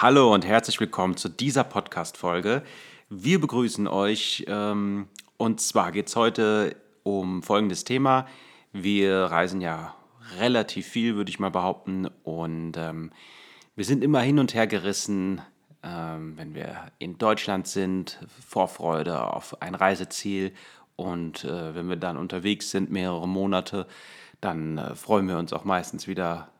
Hallo 0.00 0.32
und 0.32 0.46
herzlich 0.46 0.78
willkommen 0.78 1.16
zu 1.16 1.28
dieser 1.28 1.64
Podcast-Folge. 1.64 2.62
Wir 3.08 3.40
begrüßen 3.40 3.88
euch 3.88 4.44
ähm, 4.46 5.08
und 5.38 5.60
zwar 5.60 5.90
geht 5.90 6.06
es 6.06 6.14
heute 6.14 6.76
um 7.02 7.42
folgendes 7.42 7.82
Thema. 7.82 8.28
Wir 8.72 9.16
reisen 9.24 9.60
ja 9.60 9.96
relativ 10.38 10.86
viel, 10.86 11.16
würde 11.16 11.30
ich 11.30 11.40
mal 11.40 11.50
behaupten, 11.50 12.06
und 12.22 12.76
ähm, 12.76 13.10
wir 13.74 13.84
sind 13.84 14.04
immer 14.04 14.20
hin 14.20 14.38
und 14.38 14.54
her 14.54 14.68
gerissen, 14.68 15.40
ähm, 15.82 16.34
wenn 16.36 16.54
wir 16.54 16.92
in 17.00 17.18
Deutschland 17.18 17.66
sind, 17.66 18.20
Vorfreude 18.46 19.20
auf 19.24 19.60
ein 19.60 19.74
Reiseziel 19.74 20.52
und 20.94 21.42
äh, 21.42 21.74
wenn 21.74 21.88
wir 21.88 21.96
dann 21.96 22.18
unterwegs 22.18 22.70
sind, 22.70 22.88
mehrere 22.92 23.26
Monate, 23.26 23.88
dann 24.40 24.78
äh, 24.78 24.94
freuen 24.94 25.26
wir 25.26 25.38
uns 25.38 25.52
auch 25.52 25.64
meistens 25.64 26.06
wieder 26.06 26.52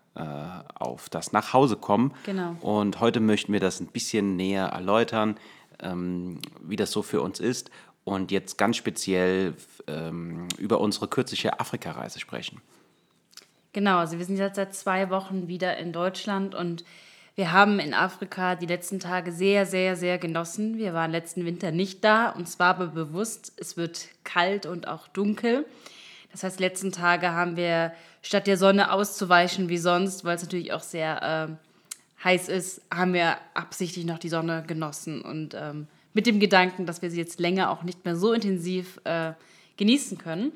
auf 0.75 1.09
das 1.09 1.33
Nachhausekommen. 1.33 2.13
Genau. 2.25 2.57
Und 2.61 3.01
heute 3.01 3.21
möchten 3.21 3.53
wir 3.53 3.61
das 3.61 3.81
ein 3.81 3.87
bisschen 3.87 4.37
näher 4.37 4.67
erläutern, 4.67 5.37
ähm, 5.81 6.41
wie 6.61 6.77
das 6.77 6.91
so 6.91 7.03
für 7.03 7.21
uns 7.23 7.41
ist 7.41 7.71
und 8.05 8.31
jetzt 8.31 8.57
ganz 8.57 8.77
speziell 8.77 9.55
ähm, 9.87 10.49
über 10.57 10.81
unsere 10.81 11.09
kürzliche 11.09 11.61
Afrika-Reise 11.61 12.21
sprechen. 12.21 12.61
Genau, 13.73 13.99
also 13.99 14.19
wir 14.19 14.25
sind 14.25 14.39
jetzt 14.39 14.57
seit 14.57 14.75
zwei 14.75 15.11
Wochen 15.11 15.47
wieder 15.47 15.77
in 15.77 15.93
Deutschland 15.93 16.55
und 16.55 16.85
wir 17.35 17.53
haben 17.53 17.79
in 17.79 17.95
Afrika 17.95 18.57
die 18.57 18.67
letzten 18.67 18.99
Tage 18.99 19.31
sehr, 19.31 19.67
sehr, 19.67 19.95
sehr 19.95 20.19
genossen. 20.19 20.79
Wir 20.79 20.95
waren 20.95 21.13
letzten 21.13 21.45
Winter 21.45 21.71
nicht 21.71 22.03
da 22.03 22.31
und 22.31 22.49
zwar 22.49 22.71
aber 22.71 22.89
bewusst, 22.89 23.53
es 23.59 23.77
wird 23.77 24.09
kalt 24.25 24.67
und 24.67 24.89
auch 24.89 25.07
dunkel. 25.07 25.67
Das 26.33 26.43
heißt, 26.43 26.59
die 26.59 26.63
letzten 26.63 26.93
Tage 26.93 27.33
haben 27.33 27.57
wir 27.57 27.93
statt 28.23 28.47
der 28.47 28.57
Sonne 28.57 28.93
auszuweichen 28.93 29.69
wie 29.69 29.79
sonst, 29.79 30.25
weil 30.25 30.37
es 30.37 30.43
natürlich 30.43 30.73
auch 30.73 30.83
sehr 30.83 31.49
äh, 31.49 32.25
heiß 32.25 32.49
ist, 32.49 32.83
haben 32.93 33.13
wir 33.13 33.37
absichtlich 33.55 34.05
noch 34.05 34.19
die 34.19 34.29
Sonne 34.29 34.65
genossen 34.67 35.23
und 35.23 35.55
ähm, 35.55 35.87
mit 36.15 36.27
dem 36.27 36.41
Gedanken, 36.41 36.87
dass 36.87 37.01
wir 37.03 37.11
sie 37.11 37.19
jetzt 37.19 37.39
länger 37.39 37.71
auch 37.71 37.83
nicht 37.83 38.05
mehr 38.05 38.17
so 38.17 38.33
intensiv 38.33 39.01
äh, 39.05 39.33
genießen 39.77 40.19
können. 40.19 40.53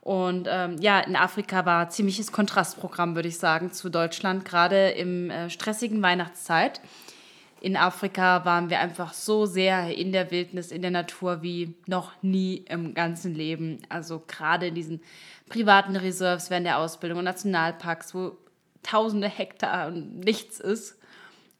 Und 0.00 0.48
ähm, 0.50 0.78
ja, 0.80 1.00
in 1.00 1.14
Afrika 1.14 1.64
war 1.64 1.90
ziemliches 1.90 2.32
Kontrastprogramm, 2.32 3.14
würde 3.14 3.28
ich 3.28 3.38
sagen, 3.38 3.72
zu 3.72 3.88
Deutschland, 3.88 4.44
gerade 4.44 4.90
im 4.90 5.30
äh, 5.30 5.48
stressigen 5.48 6.02
Weihnachtszeit. 6.02 6.80
In 7.62 7.76
Afrika 7.76 8.44
waren 8.44 8.70
wir 8.70 8.80
einfach 8.80 9.12
so 9.12 9.46
sehr 9.46 9.96
in 9.96 10.10
der 10.10 10.32
Wildnis, 10.32 10.72
in 10.72 10.82
der 10.82 10.90
Natur 10.90 11.42
wie 11.42 11.76
noch 11.86 12.10
nie 12.20 12.64
im 12.68 12.92
ganzen 12.92 13.36
Leben. 13.36 13.78
Also 13.88 14.20
gerade 14.26 14.66
in 14.66 14.74
diesen 14.74 15.00
privaten 15.48 15.94
Reserves 15.94 16.50
während 16.50 16.66
der 16.66 16.78
Ausbildung 16.78 17.18
und 17.18 17.24
Nationalparks, 17.24 18.16
wo 18.16 18.36
tausende 18.82 19.28
Hektar 19.28 19.86
und 19.86 20.18
nichts 20.18 20.58
ist 20.58 20.98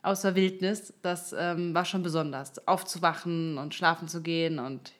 außer 0.02 0.34
Wildnis, 0.34 0.92
das 1.02 1.32
ähm, 1.38 1.72
war 1.72 1.84
schon 1.84 2.02
besonders. 2.02 2.66
Aufzuwachen 2.66 3.56
und 3.56 3.72
schlafen 3.72 4.08
zu 4.08 4.22
gehen 4.22 4.58
und 4.58 4.90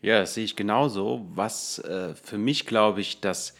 ja, 0.00 0.20
das 0.20 0.34
sehe 0.34 0.44
ich 0.44 0.54
genauso. 0.54 1.26
Was 1.34 1.80
äh, 1.80 2.14
für 2.14 2.38
mich, 2.38 2.66
glaube 2.66 3.00
ich, 3.00 3.20
das, 3.20 3.56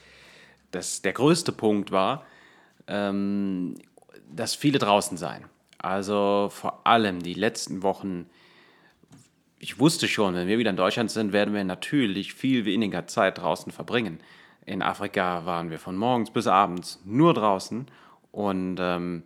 das 0.70 1.02
der 1.02 1.14
größte 1.14 1.50
Punkt 1.50 1.90
war, 1.90 2.26
ähm, 2.86 3.74
dass 4.30 4.54
viele 4.54 4.78
draußen 4.78 5.16
sein. 5.16 5.46
Also 5.84 6.48
vor 6.50 6.86
allem 6.86 7.22
die 7.22 7.34
letzten 7.34 7.82
Wochen. 7.82 8.24
Ich 9.58 9.78
wusste 9.78 10.08
schon, 10.08 10.34
wenn 10.34 10.48
wir 10.48 10.56
wieder 10.56 10.70
in 10.70 10.78
Deutschland 10.78 11.10
sind, 11.10 11.34
werden 11.34 11.52
wir 11.52 11.62
natürlich 11.62 12.32
viel 12.32 12.64
weniger 12.64 13.06
Zeit 13.06 13.36
draußen 13.36 13.70
verbringen. 13.70 14.18
In 14.64 14.80
Afrika 14.80 15.44
waren 15.44 15.68
wir 15.68 15.78
von 15.78 15.94
morgens 15.94 16.30
bis 16.30 16.46
abends 16.46 17.02
nur 17.04 17.34
draußen 17.34 17.86
und 18.32 18.78
ähm, 18.80 19.24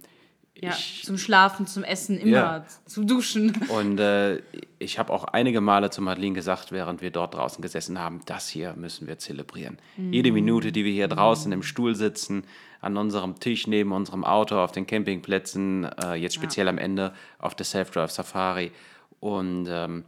ja, 0.60 0.70
ich, 0.70 1.02
zum 1.04 1.18
Schlafen, 1.18 1.66
zum 1.66 1.84
Essen, 1.84 2.18
immer, 2.18 2.30
ja. 2.30 2.64
zum 2.86 3.06
Duschen. 3.06 3.54
Und 3.68 3.98
äh, 3.98 4.42
ich 4.78 4.98
habe 4.98 5.12
auch 5.12 5.24
einige 5.24 5.60
Male 5.60 5.90
zu 5.90 6.02
Madeline 6.02 6.34
gesagt, 6.34 6.72
während 6.72 7.00
wir 7.00 7.10
dort 7.10 7.34
draußen 7.34 7.62
gesessen 7.62 7.98
haben, 7.98 8.20
das 8.26 8.48
hier 8.48 8.74
müssen 8.74 9.06
wir 9.06 9.18
zelebrieren. 9.18 9.78
Mhm. 9.96 10.12
Jede 10.12 10.32
Minute, 10.32 10.72
die 10.72 10.84
wir 10.84 10.92
hier 10.92 11.08
draußen 11.08 11.50
im 11.52 11.62
Stuhl 11.62 11.94
sitzen, 11.94 12.44
an 12.80 12.96
unserem 12.96 13.38
Tisch 13.40 13.66
neben 13.66 13.92
unserem 13.92 14.24
Auto, 14.24 14.56
auf 14.56 14.72
den 14.72 14.86
Campingplätzen, 14.86 15.84
äh, 15.84 16.14
jetzt 16.14 16.34
speziell 16.34 16.66
ja. 16.66 16.70
am 16.72 16.78
Ende 16.78 17.12
auf 17.38 17.54
der 17.54 17.66
Self-Drive 17.66 18.10
Safari 18.10 18.72
und 19.20 19.66
ähm, 19.68 20.04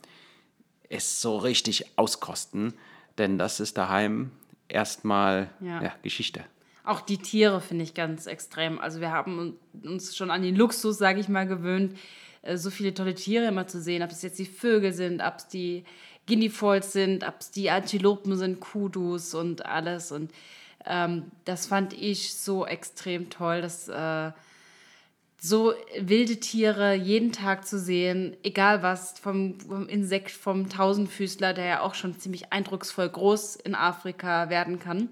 es 0.89 1.21
so 1.21 1.37
richtig 1.37 1.87
auskosten, 1.97 2.75
denn 3.19 3.39
das 3.39 3.61
ist 3.61 3.79
daheim 3.79 4.31
erstmal 4.69 5.51
ja. 5.61 5.93
Geschichte. 6.03 6.45
Auch 6.85 7.01
die 7.01 7.19
Tiere 7.19 7.61
finde 7.61 7.85
ich 7.85 7.95
ganz 7.95 8.27
extrem. 8.27 8.81
Also 8.81 9.01
wir 9.01 9.11
haben 9.13 9.59
uns 9.85 10.17
schon 10.17 10.31
an 10.31 10.43
den 10.43 10.57
Luxus, 10.57 10.99
sage 10.99 11.21
ich 11.21 11.29
mal, 11.29 11.47
gewöhnt, 11.47 11.97
äh, 12.43 12.57
so 12.57 12.71
viele 12.71 12.95
tolle 12.95 13.15
Tiere 13.15 13.47
immer 13.47 13.67
zu 13.67 13.81
sehen. 13.81 14.03
Ob 14.03 14.11
es 14.11 14.23
jetzt 14.23 14.39
die 14.39 14.47
Vögel 14.47 14.93
sind, 14.93 15.21
ob 15.21 15.37
es 15.39 15.49
die 15.49 15.85
Guinea-Foils 16.27 16.93
sind, 16.93 17.27
ob 17.27 17.41
es 17.41 17.51
die 17.51 17.71
Antilopen 17.71 18.37
sind, 18.37 18.61
Kudus 18.61 19.35
und 19.35 19.67
alles. 19.67 20.11
Und 20.13 20.33
ähm, 20.87 21.31
das 21.45 21.67
fand 21.67 21.93
ich 21.93 22.35
so 22.35 22.67
extrem 22.67 23.29
toll, 23.29 23.61
dass 23.61 23.89
äh, 23.89 24.33
so 25.39 25.75
wilde 25.99 26.39
Tiere 26.39 26.95
jeden 26.95 27.33
Tag 27.33 27.67
zu 27.67 27.79
sehen, 27.79 28.37
egal 28.43 28.83
was, 28.83 29.19
vom, 29.19 29.59
vom 29.61 29.89
Insekt, 29.89 30.31
vom 30.31 30.69
Tausendfüßler, 30.69 31.55
der 31.55 31.65
ja 31.65 31.81
auch 31.81 31.95
schon 31.95 32.19
ziemlich 32.19 32.53
eindrucksvoll 32.53 33.09
groß 33.09 33.57
in 33.57 33.75
Afrika 33.75 34.51
werden 34.51 34.79
kann 34.79 35.09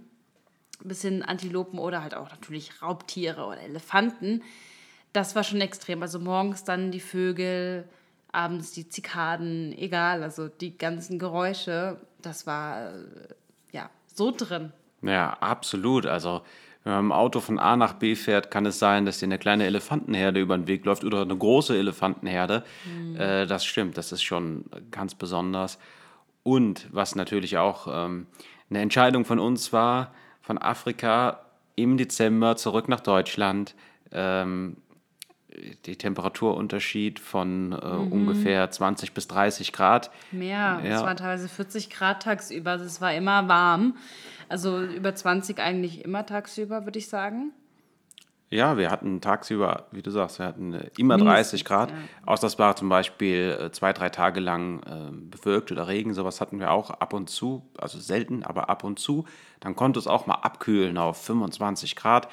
bis 0.82 1.02
hin 1.02 1.22
Antilopen 1.22 1.78
oder 1.78 2.02
halt 2.02 2.14
auch 2.14 2.30
natürlich 2.30 2.82
Raubtiere 2.82 3.44
oder 3.44 3.60
Elefanten. 3.60 4.42
Das 5.12 5.34
war 5.34 5.44
schon 5.44 5.60
extrem. 5.60 6.02
Also 6.02 6.18
morgens 6.18 6.64
dann 6.64 6.90
die 6.90 7.00
Vögel, 7.00 7.88
abends 8.32 8.72
die 8.72 8.88
Zikaden, 8.88 9.76
egal, 9.76 10.22
also 10.22 10.48
die 10.48 10.76
ganzen 10.76 11.18
Geräusche, 11.18 11.98
das 12.22 12.46
war 12.46 12.90
äh, 12.90 12.94
ja 13.72 13.90
so 14.06 14.32
drin. 14.36 14.72
Ja, 15.02 15.30
absolut. 15.40 16.06
Also 16.06 16.42
wenn 16.84 16.92
man 16.92 17.04
im 17.06 17.12
Auto 17.12 17.40
von 17.40 17.58
A 17.58 17.76
nach 17.76 17.94
B 17.94 18.14
fährt, 18.14 18.50
kann 18.50 18.66
es 18.66 18.78
sein, 18.78 19.04
dass 19.04 19.18
dir 19.18 19.26
eine 19.26 19.38
kleine 19.38 19.66
Elefantenherde 19.66 20.40
über 20.40 20.56
den 20.56 20.66
Weg 20.66 20.84
läuft 20.84 21.04
oder 21.04 21.22
eine 21.22 21.36
große 21.36 21.76
Elefantenherde. 21.76 22.64
Mhm. 22.84 23.16
Äh, 23.16 23.46
das 23.46 23.64
stimmt, 23.64 23.96
das 23.96 24.12
ist 24.12 24.22
schon 24.22 24.64
ganz 24.90 25.14
besonders. 25.14 25.78
Und 26.42 26.86
was 26.90 27.14
natürlich 27.14 27.58
auch 27.58 27.88
ähm, 27.90 28.26
eine 28.70 28.80
Entscheidung 28.80 29.24
von 29.24 29.38
uns 29.38 29.72
war, 29.72 30.12
von 30.48 30.56
Afrika 30.56 31.40
im 31.76 31.98
Dezember 31.98 32.56
zurück 32.56 32.88
nach 32.88 33.00
Deutschland. 33.00 33.74
Ähm, 34.12 34.78
die 35.84 35.96
Temperaturunterschied 35.96 37.20
von 37.20 37.72
äh, 37.72 37.96
mhm. 37.96 38.12
ungefähr 38.12 38.70
20 38.70 39.12
bis 39.12 39.28
30 39.28 39.74
Grad. 39.74 40.10
Mehr, 40.32 40.80
ja. 40.82 40.96
es 40.96 41.02
waren 41.02 41.18
teilweise 41.18 41.48
40 41.50 41.90
Grad 41.90 42.22
tagsüber, 42.22 42.70
also 42.70 42.86
es 42.86 43.02
war 43.02 43.12
immer 43.12 43.46
warm. 43.48 43.98
Also 44.48 44.82
über 44.82 45.14
20 45.14 45.58
eigentlich 45.58 46.02
immer 46.02 46.24
tagsüber, 46.24 46.86
würde 46.86 46.98
ich 46.98 47.08
sagen. 47.08 47.52
Ja, 48.50 48.78
wir 48.78 48.90
hatten 48.90 49.20
tagsüber, 49.20 49.88
wie 49.92 50.00
du 50.00 50.10
sagst, 50.10 50.38
wir 50.38 50.46
hatten 50.46 50.72
äh, 50.72 50.90
immer 50.96 51.18
30 51.18 51.64
Grad. 51.64 51.90
Ja. 51.90 51.96
Außer 52.24 52.46
das 52.46 52.58
war 52.58 52.76
zum 52.76 52.88
Beispiel 52.88 53.58
äh, 53.60 53.72
zwei, 53.72 53.92
drei 53.92 54.08
Tage 54.08 54.40
lang 54.40 54.80
äh, 54.84 55.10
bewölkt 55.12 55.70
oder 55.70 55.86
Regen. 55.86 56.14
Sowas 56.14 56.40
hatten 56.40 56.58
wir 56.58 56.70
auch 56.70 56.90
ab 56.90 57.12
und 57.12 57.28
zu, 57.28 57.62
also 57.76 57.98
selten, 57.98 58.42
aber 58.42 58.70
ab 58.70 58.84
und 58.84 58.98
zu. 58.98 59.26
Dann 59.60 59.76
konnte 59.76 59.98
es 59.98 60.06
auch 60.06 60.26
mal 60.26 60.36
abkühlen 60.36 60.96
auf 60.96 61.22
25 61.22 61.94
Grad, 61.94 62.28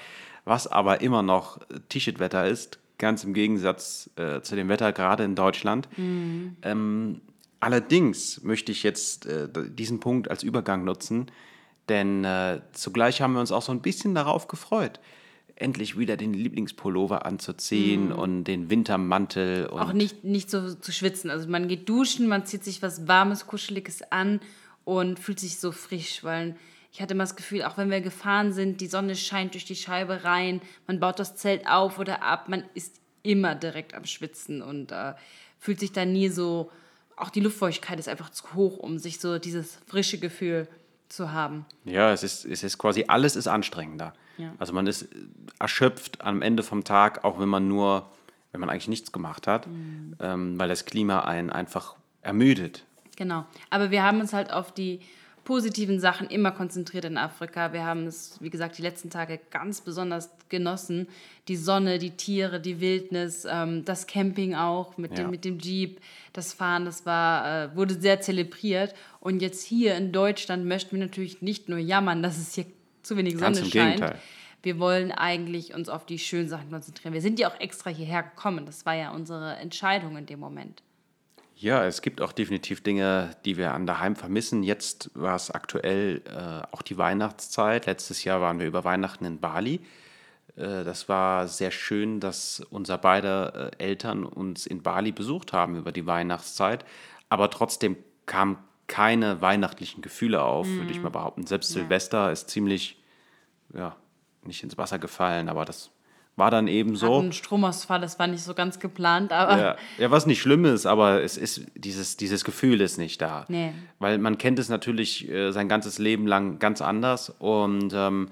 was 0.46 0.68
aber 0.68 1.02
immer 1.02 1.22
noch 1.22 1.60
T-Shirt-Wetter 1.90 2.48
ist, 2.48 2.80
ganz 2.98 3.26
im 3.26 3.34
Gegensatz 3.34 4.10
äh, 4.16 4.40
zu 4.40 4.56
dem 4.56 4.70
Wetter 4.70 4.94
gerade 4.94 5.26
in 5.26 5.36
Deutschland. 5.36 5.90
Mhm. 5.98 6.56
Ähm, 6.62 7.22
allerdings 7.60 8.42
möchte 8.42 8.72
ich 8.72 8.84
jetzt 8.84 9.26
äh, 9.26 9.50
diesen 9.70 10.00
Punkt 10.00 10.32
als 10.32 10.44
Übergang 10.44 10.86
nutzen, 10.86 11.30
denn 11.90 12.24
äh, 12.24 12.62
zugleich 12.72 13.22
haben 13.22 13.34
wir 13.34 13.42
uns 13.42 13.52
auch 13.52 13.62
so 13.62 13.74
ein 13.74 13.82
bisschen 13.82 14.16
darauf 14.16 14.48
gefreut 14.48 15.02
endlich 15.56 15.98
wieder 15.98 16.18
den 16.18 16.34
Lieblingspullover 16.34 17.26
anzuziehen 17.26 18.10
mm. 18.10 18.12
und 18.14 18.44
den 18.44 18.70
Wintermantel. 18.70 19.68
Und 19.68 19.82
auch 19.82 19.94
nicht, 19.94 20.24
nicht 20.24 20.50
so 20.50 20.74
zu 20.74 20.92
schwitzen. 20.92 21.30
Also 21.30 21.50
man 21.50 21.68
geht 21.68 21.88
duschen, 21.88 22.28
man 22.28 22.46
zieht 22.46 22.64
sich 22.64 22.82
was 22.82 23.08
Warmes, 23.08 23.48
Kuscheliges 23.48 24.02
an 24.12 24.42
und 24.84 25.18
fühlt 25.18 25.40
sich 25.40 25.60
so 25.60 25.72
frisch, 25.72 26.24
weil 26.24 26.56
ich 26.92 27.02
hatte 27.02 27.14
immer 27.14 27.24
das 27.24 27.36
Gefühl, 27.36 27.64
auch 27.64 27.78
wenn 27.78 27.90
wir 27.90 28.02
gefahren 28.02 28.54
sind, 28.54 28.82
die 28.82 28.88
Sonne 28.88 29.16
scheint 29.16 29.54
durch 29.54 29.66
die 29.66 29.76
Scheibe 29.76 30.24
rein, 30.24 30.62
man 30.88 31.00
baut 31.00 31.20
das 31.20 31.36
Zelt 31.36 31.68
auf 31.68 32.00
oder 32.00 32.22
ab, 32.22 32.48
man 32.50 32.64
ist 32.74 33.00
immer 33.24 33.56
direkt 33.56 33.94
am 33.94 34.06
Schwitzen 34.06 34.62
und 34.62 34.92
äh, 34.92 35.14
fühlt 35.60 35.80
sich 35.80 35.92
dann 35.92 36.12
nie 36.12 36.30
so, 36.30 36.72
auch 37.16 37.30
die 37.30 37.40
Luftfeuchtigkeit 37.40 38.00
ist 38.00 38.08
einfach 38.08 38.30
zu 38.30 38.54
hoch, 38.54 38.78
um 38.78 38.98
sich 38.98 39.20
so 39.20 39.40
dieses 39.40 39.78
frische 39.88 40.20
Gefühl 40.20 40.68
zu 40.68 40.85
haben. 41.32 41.66
Ja, 41.84 42.12
es 42.12 42.24
ist, 42.24 42.46
es 42.46 42.64
ist 42.64 42.78
quasi, 42.78 43.06
alles 43.08 43.36
ist 43.36 43.48
anstrengender. 43.48 44.14
Ja. 44.38 44.54
Also 44.60 44.74
man 44.74 44.88
ist 44.88 45.08
erschöpft 45.60 46.22
am 46.22 46.42
Ende 46.42 46.64
vom 46.64 46.84
Tag, 46.84 47.24
auch 47.24 47.40
wenn 47.40 47.50
man 47.50 47.68
nur, 47.68 48.10
wenn 48.52 48.60
man 48.60 48.70
eigentlich 48.70 48.88
nichts 48.88 49.12
gemacht 49.12 49.48
hat, 49.48 49.68
mhm. 49.68 50.16
ähm, 50.20 50.60
weil 50.60 50.68
das 50.68 50.86
Klima 50.86 51.22
einen 51.22 51.50
einfach 51.50 51.96
ermüdet. 52.22 52.84
Genau. 53.16 53.46
Aber 53.70 53.92
wir 53.92 54.04
haben 54.04 54.20
uns 54.20 54.34
halt 54.34 54.52
auf 54.52 54.74
die 54.74 55.00
positiven 55.46 56.00
Sachen 56.00 56.28
immer 56.28 56.52
konzentriert 56.52 57.06
in 57.06 57.18
Afrika. 57.18 57.72
Wir 57.72 57.86
haben 57.86 58.08
es, 58.08 58.38
wie 58.42 58.50
gesagt, 58.50 58.78
die 58.78 58.82
letzten 58.82 59.12
Tage 59.12 59.40
ganz 59.52 59.80
besonders 59.80 60.32
genossen. 60.50 61.08
Die 61.48 61.56
Sonne, 61.56 62.00
die 62.00 62.12
Tiere, 62.12 62.60
die 62.60 62.82
Wildnis, 62.82 63.48
ähm, 63.50 63.86
das 63.86 64.08
Camping 64.08 64.56
auch 64.56 64.98
mit, 64.98 65.12
ja. 65.12 65.24
dem, 65.24 65.32
mit 65.32 65.46
dem 65.46 65.60
Jeep, 65.60 66.02
das 66.34 66.52
Fahren, 66.52 66.84
das 66.86 67.06
war, 67.06 67.66
äh, 67.66 67.76
wurde 67.76 67.94
sehr 67.94 68.20
zelebriert. 68.20 68.96
Und 69.20 69.42
jetzt 69.42 69.64
hier 69.64 69.96
in 69.96 70.12
Deutschland 70.12 70.66
möchten 70.66 70.98
wir 70.98 71.06
natürlich 71.06 71.42
nicht 71.42 71.70
nur 71.70 71.78
jammern, 71.78 72.24
dass 72.24 72.38
es 72.38 72.56
hier 72.56 72.66
zu 73.04 73.16
wenig 73.16 73.38
Sonne 73.38 73.58
scheint. 73.58 73.72
Gegenteil. 73.72 74.20
Wir 74.64 74.80
wollen 74.80 75.12
eigentlich 75.12 75.76
uns 75.76 75.90
auf 75.90 76.08
die 76.08 76.18
schönen 76.18 76.50
Sachen 76.50 76.72
konzentrieren. 76.72 77.14
Wir 77.14 77.22
sind 77.22 77.40
ja 77.40 77.52
auch 77.52 77.60
extra 77.60 77.92
hierher 77.92 78.24
gekommen. 78.24 78.66
Das 78.66 78.84
war 78.88 78.96
ja 78.96 79.12
unsere 79.12 79.58
Entscheidung 79.58 80.18
in 80.18 80.26
dem 80.26 80.40
Moment. 80.40 80.82
Ja, 81.58 81.86
es 81.86 82.02
gibt 82.02 82.20
auch 82.20 82.34
definitiv 82.34 82.84
Dinge, 82.84 83.32
die 83.46 83.56
wir 83.56 83.74
an 83.74 83.88
daheim 83.88 84.18
vermissen. 84.18 84.62
Jetzt 84.62 85.10
war 85.14 85.36
es 85.36 85.52
aktuell 85.52 86.22
äh, 86.26 86.68
auch 86.76 86.82
die 86.82 86.98
Weihnachtszeit. 86.98 87.86
Letztes 87.86 88.26
Jahr 88.26 88.42
waren 88.42 88.60
wir 88.60 88.68
über 88.68 88.84
Weihnachten 88.84 89.24
in 89.24 89.40
Bali. 89.40 89.80
Äh, 90.58 90.84
das 90.84 91.08
war 91.08 91.48
sehr 91.48 91.72
schön, 91.72 92.20
dass 92.20 92.60
unser 92.70 92.98
beide 92.98 93.72
äh, 93.80 93.84
Eltern 93.84 94.26
uns 94.26 94.66
in 94.66 94.84
Bali 94.84 95.14
besucht 95.14 95.54
haben 95.54 95.78
über 95.78 95.94
die 95.94 96.06
Weihnachtszeit. 96.06 96.84
Aber 97.30 97.50
trotzdem 97.50 97.96
kamen 98.26 98.58
keine 98.88 99.42
weihnachtlichen 99.42 100.02
Gefühle 100.02 100.44
auf, 100.44 100.68
mhm. 100.68 100.80
würde 100.80 100.92
ich 100.92 101.02
mal 101.02 101.10
behaupten. 101.10 101.48
Selbst 101.48 101.74
ja. 101.74 101.82
Silvester 101.82 102.34
ist 102.34 102.50
ziemlich, 102.50 103.02
ja, 103.74 103.96
nicht 104.44 104.62
ins 104.62 104.78
Wasser 104.78 105.00
gefallen, 105.00 105.48
aber 105.48 105.64
das 105.64 105.90
war 106.36 106.52
dann 106.52 106.68
eben 106.68 106.96
so. 106.96 107.20
Ein 107.20 107.32
Stromausfall, 107.32 108.02
das 108.02 108.20
war 108.20 108.28
nicht 108.28 108.44
so 108.44 108.54
ganz 108.54 108.80
geplant, 108.80 109.32
aber. 109.32 109.58
Ja, 109.58 109.76
ja, 109.98 110.12
was 110.12 110.26
nicht 110.26 110.42
schlimm 110.42 110.66
ist, 110.66 110.86
aber 110.86 111.22
es 111.22 111.38
ist, 111.38 111.66
dieses, 111.76 112.18
dieses 112.18 112.44
Gefühl 112.44 112.82
ist 112.82 112.98
nicht 112.98 113.22
da. 113.22 113.46
Nee. 113.48 113.74
Weil 114.00 114.18
man 114.18 114.38
kennt 114.38 114.60
es 114.60 114.70
natürlich 114.70 115.30
äh, 115.30 115.52
sein 115.52 115.70
ganzes 115.70 115.98
Leben 115.98 116.28
lang 116.28 116.60
ganz 116.60 116.82
anders 116.82 117.30
und 117.30 117.94
ähm, 117.94 118.30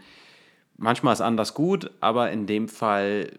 manchmal 0.78 1.14
ist 1.14 1.22
anders 1.22 1.54
gut, 1.54 1.92
aber 2.02 2.32
in 2.32 2.46
dem 2.46 2.68
Fall 2.68 3.32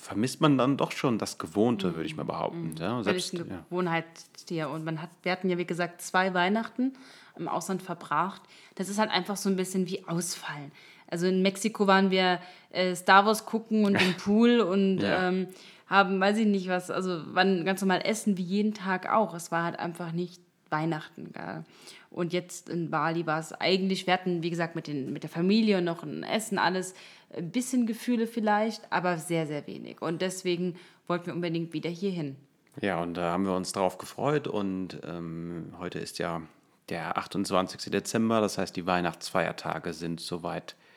vermisst 0.00 0.40
man 0.40 0.56
dann 0.56 0.76
doch 0.76 0.92
schon 0.92 1.18
das 1.18 1.38
Gewohnte, 1.38 1.88
mhm. 1.88 1.94
würde 1.96 2.06
ich 2.06 2.16
mal 2.16 2.24
behaupten. 2.24 2.70
Mhm. 2.70 2.76
Ja, 2.76 3.02
selbst, 3.02 3.34
ein 3.34 3.64
Gewohnheitstier. 3.68 4.70
Und 4.70 4.84
man 4.84 5.00
hat, 5.00 5.10
wir 5.22 5.32
hatten 5.32 5.48
ja, 5.50 5.58
wie 5.58 5.66
gesagt, 5.66 6.02
zwei 6.02 6.32
Weihnachten 6.34 6.94
im 7.38 7.48
Ausland 7.48 7.82
verbracht. 7.82 8.42
Das 8.74 8.88
ist 8.88 8.98
halt 8.98 9.10
einfach 9.10 9.36
so 9.36 9.48
ein 9.48 9.56
bisschen 9.56 9.86
wie 9.88 10.06
Ausfallen. 10.06 10.72
Also 11.10 11.26
in 11.26 11.42
Mexiko 11.42 11.86
waren 11.86 12.10
wir 12.10 12.40
äh, 12.70 12.94
Star 12.94 13.26
Wars 13.26 13.46
gucken 13.46 13.84
und 13.84 14.00
im 14.00 14.14
Pool 14.24 14.60
und 14.60 14.98
ja. 14.98 15.28
ähm, 15.28 15.48
haben, 15.86 16.20
weiß 16.20 16.38
ich 16.38 16.46
nicht 16.46 16.68
was, 16.68 16.90
also 16.90 17.34
waren 17.34 17.64
ganz 17.64 17.80
normal 17.80 18.02
essen 18.04 18.36
wie 18.38 18.42
jeden 18.42 18.74
Tag 18.74 19.12
auch. 19.12 19.34
Es 19.34 19.50
war 19.50 19.64
halt 19.64 19.78
einfach 19.78 20.12
nicht 20.12 20.40
Weihnachten. 20.70 21.32
Gell? 21.32 21.64
Und 22.10 22.32
jetzt 22.32 22.68
in 22.68 22.90
Bali 22.90 23.26
war 23.26 23.40
es 23.40 23.52
eigentlich, 23.52 24.06
wir 24.06 24.14
hatten, 24.14 24.42
wie 24.42 24.50
gesagt, 24.50 24.76
mit, 24.76 24.86
den, 24.86 25.12
mit 25.12 25.24
der 25.24 25.30
Familie 25.30 25.82
noch 25.82 26.02
ein 26.02 26.22
Essen, 26.22 26.58
alles, 26.58 26.94
ein 27.36 27.50
bisschen 27.50 27.86
Gefühle 27.86 28.26
vielleicht, 28.26 28.92
aber 28.92 29.18
sehr, 29.18 29.46
sehr 29.46 29.66
wenig. 29.66 30.00
Und 30.00 30.22
deswegen 30.22 30.76
wollten 31.06 31.26
wir 31.26 31.34
unbedingt 31.34 31.72
wieder 31.72 31.90
hier 31.90 32.10
hin. 32.10 32.36
Ja, 32.80 33.02
und 33.02 33.14
da 33.14 33.32
haben 33.32 33.44
wir 33.44 33.54
uns 33.54 33.72
drauf 33.72 33.98
gefreut 33.98 34.46
und 34.46 35.00
ähm, 35.04 35.74
heute 35.78 35.98
ist 35.98 36.18
ja 36.18 36.42
der 36.88 37.18
28. 37.18 37.90
Dezember, 37.90 38.40
das 38.40 38.58
heißt, 38.58 38.74
die 38.74 38.86
Weihnachtsfeiertage 38.86 39.92
sind 39.92 40.20
soweit 40.20 40.72
äh, 40.72 40.90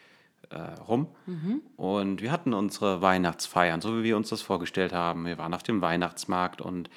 rum. 0.60 1.08
Mhm. 1.26 1.62
Und 1.78 2.22
wir 2.22 2.32
hatten 2.32 2.54
unsere 2.54 3.02
Weihnachtsfeiern, 3.02 3.82
so 3.82 3.98
wie 3.98 4.04
wir 4.04 4.18
uns 4.18 4.30
das 4.30 4.42
vorgestellt 4.42 4.94
haben. 4.94 5.26
Wir 5.26 5.38
waren 5.38 5.54
auf 5.54 5.64
dem 5.64 5.82
Weihnachtsmarkt 5.82 6.62
und 6.62 6.90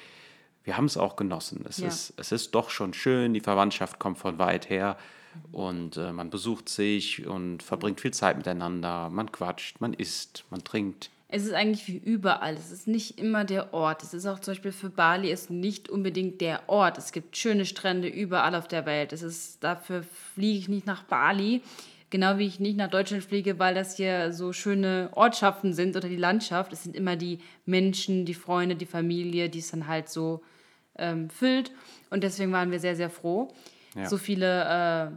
wir 0.63 0.77
haben 0.77 0.85
es 0.85 0.97
auch 0.97 1.15
genossen. 1.15 1.65
Es, 1.67 1.77
ja. 1.77 1.87
ist, 1.87 2.13
es 2.17 2.31
ist 2.31 2.53
doch 2.53 2.69
schon 2.69 2.93
schön, 2.93 3.33
die 3.33 3.39
Verwandtschaft 3.39 3.99
kommt 3.99 4.17
von 4.17 4.37
weit 4.37 4.69
her 4.69 4.97
und 5.51 5.97
äh, 5.97 6.11
man 6.11 6.29
besucht 6.29 6.69
sich 6.69 7.25
und 7.25 7.63
verbringt 7.63 8.01
viel 8.01 8.11
Zeit 8.11 8.37
miteinander. 8.37 9.09
Man 9.09 9.31
quatscht, 9.31 9.79
man 9.79 9.93
isst, 9.93 10.45
man 10.49 10.63
trinkt. 10.63 11.09
Es 11.29 11.43
ist 11.43 11.53
eigentlich 11.53 11.87
wie 11.87 11.97
überall. 11.97 12.53
Es 12.53 12.71
ist 12.71 12.87
nicht 12.87 13.19
immer 13.19 13.43
der 13.43 13.73
Ort. 13.73 14.01
Es 14.01 14.13
ist 14.13 14.25
auch 14.25 14.39
zum 14.39 14.53
Beispiel 14.53 14.71
für 14.71 14.89
Bali 14.89 15.29
ist 15.29 15.49
nicht 15.49 15.89
unbedingt 15.89 16.39
der 16.39 16.69
Ort. 16.69 16.97
Es 16.97 17.11
gibt 17.11 17.35
schöne 17.35 17.65
Strände 17.65 18.07
überall 18.07 18.55
auf 18.55 18.67
der 18.67 18.85
Welt. 18.85 19.11
Es 19.11 19.21
ist, 19.21 19.61
dafür 19.61 20.03
fliege 20.35 20.59
ich 20.59 20.69
nicht 20.69 20.87
nach 20.87 21.03
Bali. 21.03 21.61
Genau 22.09 22.37
wie 22.37 22.47
ich 22.47 22.59
nicht 22.59 22.77
nach 22.77 22.89
Deutschland 22.89 23.23
fliege, 23.23 23.59
weil 23.59 23.75
das 23.75 23.97
hier 23.97 24.31
so 24.31 24.53
schöne 24.53 25.09
Ortschaften 25.13 25.73
sind 25.73 25.95
oder 25.97 26.07
die 26.07 26.15
Landschaft. 26.15 26.71
Es 26.71 26.83
sind 26.83 26.95
immer 26.95 27.17
die 27.17 27.39
Menschen, 27.65 28.25
die 28.25 28.33
Freunde, 28.33 28.75
die 28.75 28.85
Familie, 28.85 29.49
die 29.49 29.59
es 29.59 29.71
dann 29.71 29.87
halt 29.87 30.07
so 30.07 30.41
ähm, 30.97 31.29
füllt. 31.29 31.71
Und 32.09 32.23
deswegen 32.23 32.51
waren 32.53 32.71
wir 32.71 32.79
sehr, 32.79 32.95
sehr 32.95 33.09
froh, 33.09 33.53
ja. 33.95 34.07
so 34.07 34.17
viele 34.17 35.11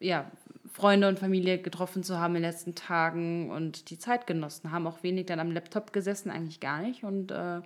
äh, 0.00 0.06
ja, 0.06 0.30
Freunde 0.72 1.08
und 1.08 1.18
Familie 1.18 1.58
getroffen 1.58 2.02
zu 2.02 2.18
haben 2.18 2.36
in 2.36 2.42
den 2.42 2.50
letzten 2.50 2.74
Tagen 2.74 3.50
und 3.50 3.90
die 3.90 3.98
Zeit 3.98 4.26
genossen. 4.26 4.70
Haben 4.70 4.86
auch 4.86 5.02
wenig 5.02 5.26
dann 5.26 5.40
am 5.40 5.50
Laptop 5.50 5.92
gesessen, 5.92 6.30
eigentlich 6.30 6.60
gar 6.60 6.80
nicht. 6.82 7.02
Und 7.02 7.30
äh, 7.30 7.60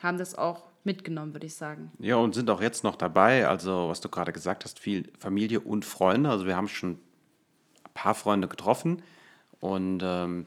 haben 0.00 0.18
das 0.18 0.34
auch 0.34 0.64
mitgenommen, 0.84 1.32
würde 1.32 1.46
ich 1.46 1.54
sagen. 1.54 1.92
Ja, 1.98 2.16
und 2.16 2.34
sind 2.34 2.50
auch 2.50 2.60
jetzt 2.60 2.84
noch 2.84 2.96
dabei. 2.96 3.46
Also, 3.46 3.88
was 3.88 4.00
du 4.00 4.08
gerade 4.08 4.32
gesagt 4.32 4.64
hast, 4.64 4.78
viel 4.78 5.10
Familie 5.18 5.60
und 5.60 5.84
Freunde. 5.84 6.28
Also, 6.28 6.46
wir 6.46 6.56
haben 6.56 6.68
schon 6.68 6.98
paar 7.94 8.14
Freunde 8.14 8.48
getroffen 8.48 9.02
und 9.60 10.02
ähm, 10.02 10.46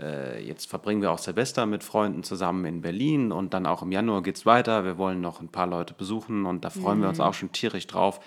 äh, 0.00 0.42
jetzt 0.44 0.68
verbringen 0.68 1.02
wir 1.02 1.10
auch 1.10 1.18
Silvester 1.18 1.66
mit 1.66 1.84
Freunden 1.84 2.22
zusammen 2.22 2.64
in 2.64 2.80
Berlin 2.80 3.32
und 3.32 3.54
dann 3.54 3.66
auch 3.66 3.82
im 3.82 3.92
Januar 3.92 4.22
geht 4.22 4.36
es 4.36 4.46
weiter. 4.46 4.84
Wir 4.84 4.98
wollen 4.98 5.20
noch 5.20 5.40
ein 5.40 5.48
paar 5.48 5.66
Leute 5.66 5.94
besuchen 5.94 6.46
und 6.46 6.64
da 6.64 6.70
freuen 6.70 6.98
mhm. 6.98 7.02
wir 7.02 7.08
uns 7.10 7.18
mhm. 7.18 7.24
auch 7.24 7.34
schon 7.34 7.52
tierisch 7.52 7.86
drauf. 7.86 8.20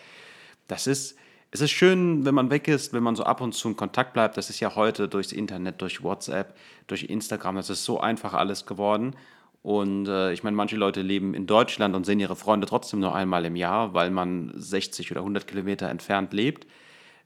Das 0.68 0.88
ist, 0.88 1.18
es 1.52 1.62
ist 1.62 1.72
schön, 1.72 2.26
wenn 2.26 2.36
man 2.36 2.50
weg 2.50 2.68
ist, 2.68 2.94
wenn 2.94 3.04
man 3.04 3.16
so 3.16 3.24
ab 3.24 3.42
und 3.42 3.54
zu 3.54 3.70
in 3.70 3.76
Kontakt 3.76 4.14
bleibt. 4.14 4.38
Das 4.38 4.50
ist 4.50 4.60
ja 4.60 4.76
heute 4.76 5.08
durchs 5.08 5.32
Internet, 5.32 5.82
durch 5.82 6.04
WhatsApp, 6.04 6.56
durch 6.88 7.04
Instagram, 7.04 7.56
das 7.56 7.70
ist 7.70 7.86
so 7.86 8.00
einfach 8.00 8.34
alles 8.34 8.66
geworden. 8.66 9.16
Und 9.62 10.10
äh, 10.10 10.34
ich 10.34 10.44
meine, 10.44 10.58
manche 10.58 10.76
Leute 10.76 11.02
leben 11.02 11.34
in 11.34 11.48
Deutschland 11.48 11.96
und 11.96 12.06
sehen 12.06 12.20
ihre 12.20 12.36
Freunde 12.36 12.68
trotzdem 12.68 13.00
nur 13.00 13.16
einmal 13.16 13.46
im 13.46 13.56
Jahr, 13.56 13.94
weil 13.94 14.12
man 14.12 14.52
60 14.56 15.10
oder 15.12 15.22
100 15.22 15.48
Kilometer 15.48 15.90
entfernt 15.90 16.34
lebt. 16.34 16.68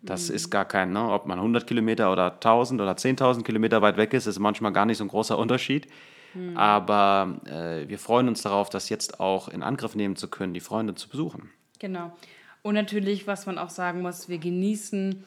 Das 0.04 0.30
mhm. 0.30 0.36
ist 0.36 0.50
gar 0.50 0.66
kein, 0.66 0.94
ne? 0.94 1.10
ob 1.12 1.26
man 1.26 1.40
100 1.40 1.66
Kilometer 1.66 2.12
oder 2.12 2.34
1000 2.34 2.82
oder 2.82 2.94
10.000 2.94 3.44
Kilometer 3.44 3.82
weit 3.82 3.98
weg 3.98 4.14
ist, 4.14 4.28
ist 4.28 4.40
manchmal 4.40 4.72
gar 4.72 4.86
nicht 4.86 4.98
so 4.98 5.04
ein 5.04 5.10
großer 5.10 5.38
Unterschied. 5.38 5.88
Mhm. 6.34 6.56
Aber 6.58 7.40
äh, 7.46 7.88
wir 7.88 7.98
freuen 7.98 8.28
uns 8.28 8.42
darauf, 8.42 8.70
das 8.70 8.90
jetzt 8.90 9.20
auch 9.20 9.48
in 9.48 9.64
Angriff 9.64 9.96
nehmen 9.96 10.16
zu 10.16 10.28
können, 10.28 10.54
die 10.54 10.60
Freunde 10.60 10.96
zu 10.96 11.10
besuchen. 11.10 11.50
Genau. 11.80 12.16
Und 12.62 12.76
natürlich, 12.76 13.28
was 13.28 13.46
man 13.46 13.58
auch 13.58 13.70
sagen 13.70 14.02
muss, 14.02 14.30
wir 14.30 14.38
genießen 14.38 15.24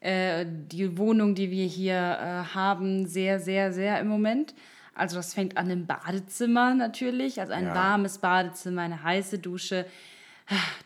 äh, 0.00 0.44
die 0.46 0.98
Wohnung, 0.98 1.34
die 1.34 1.50
wir 1.50 1.64
hier 1.64 1.94
äh, 1.94 2.54
haben, 2.54 3.06
sehr, 3.06 3.40
sehr, 3.40 3.72
sehr 3.72 3.98
im 4.00 4.08
Moment. 4.08 4.54
Also 4.94 5.16
das 5.16 5.32
fängt 5.32 5.56
an 5.56 5.70
im 5.70 5.86
Badezimmer 5.86 6.74
natürlich, 6.74 7.40
also 7.40 7.52
ein 7.52 7.66
ja. 7.66 7.74
warmes 7.74 8.18
Badezimmer, 8.18 8.82
eine 8.82 9.02
heiße 9.02 9.38
Dusche, 9.38 9.86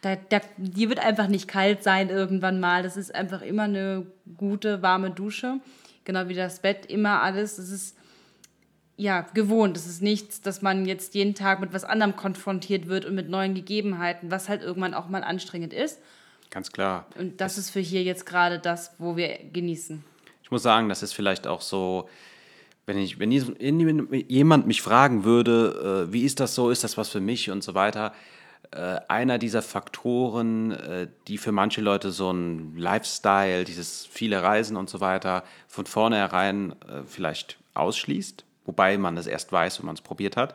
da, 0.03 0.17
da, 0.17 0.41
die 0.57 0.89
wird 0.89 0.99
einfach 0.99 1.29
nicht 1.29 1.49
kalt 1.49 1.83
sein 1.83 2.11
irgendwann 2.11 2.61
mal. 2.61 2.83
Das 2.83 2.97
ist 2.97 3.15
einfach 3.15 3.43
immer 3.43 3.65
eine 3.65 4.07
gute, 4.37 4.83
warme 4.83 5.11
Dusche. 5.11 5.61
Genau 6.05 6.29
wie 6.29 6.35
das 6.35 6.61
Bett, 6.61 6.87
immer 6.87 7.23
alles. 7.23 7.57
Das 7.57 7.71
ist 7.71 7.97
ja 8.97 9.23
gewohnt. 9.35 9.77
Das 9.77 9.87
ist 9.87 10.03
nichts, 10.03 10.41
dass 10.41 10.63
man 10.63 10.87
jetzt 10.87 11.15
jeden 11.15 11.35
Tag 11.35 11.61
mit 11.61 11.73
was 11.73 11.85
anderem 11.85 12.17
konfrontiert 12.17 12.87
wird 12.87 13.05
und 13.05 13.15
mit 13.15 13.29
neuen 13.29 13.55
Gegebenheiten, 13.55 14.31
was 14.31 14.49
halt 14.49 14.63
irgendwann 14.63 14.95
auch 14.95 15.09
mal 15.09 15.25
anstrengend 15.25 15.73
ist. 15.73 16.01
Ganz 16.51 16.73
klar. 16.73 17.07
Und 17.19 17.41
das 17.41 17.53
es 17.53 17.67
ist 17.67 17.71
für 17.71 17.81
hier 17.81 18.03
jetzt 18.03 18.25
gerade 18.25 18.59
das, 18.59 18.93
wo 18.99 19.17
wir 19.17 19.39
genießen. 19.53 20.05
Ich 20.43 20.51
muss 20.51 20.63
sagen, 20.63 20.89
das 20.89 21.03
ist 21.03 21.13
vielleicht 21.13 21.47
auch 21.47 21.61
so, 21.61 22.09
wenn, 22.87 22.99
ich, 22.99 23.19
wenn 23.19 23.33
jemand 23.33 24.67
mich 24.67 24.81
fragen 24.81 25.25
würde, 25.25 26.07
äh, 26.09 26.13
wie 26.13 26.23
ist 26.23 26.39
das 26.39 26.55
so, 26.55 26.71
ist 26.71 26.85
das 26.85 26.97
was 26.97 27.09
für 27.09 27.21
mich 27.21 27.51
und 27.51 27.65
so 27.65 27.75
weiter, 27.75 28.15
einer 29.09 29.39
dieser 29.39 29.63
Faktoren, 29.63 30.73
äh, 30.73 31.09
die 31.29 31.39
für 31.39 31.53
manche 31.53 31.81
Leute 31.81 32.11
so 32.11 32.31
ein 32.31 32.77
Lifestyle, 32.77 33.65
dieses 33.65 34.07
viele 34.07 34.43
Reisen 34.43 34.77
und 34.77 34.91
so 34.91 35.01
weiter 35.01 35.45
von 35.69 35.87
vornherein 35.87 36.73
äh, 36.83 37.03
vielleicht 37.07 37.59
ausschließt, 37.75 38.45
wobei 38.65 38.99
man 38.99 39.17
es 39.17 39.27
erst 39.27 39.53
weiß, 39.53 39.79
wenn 39.79 39.87
man 39.87 39.95
es 39.95 40.01
probiert 40.01 40.37
hat, 40.37 40.55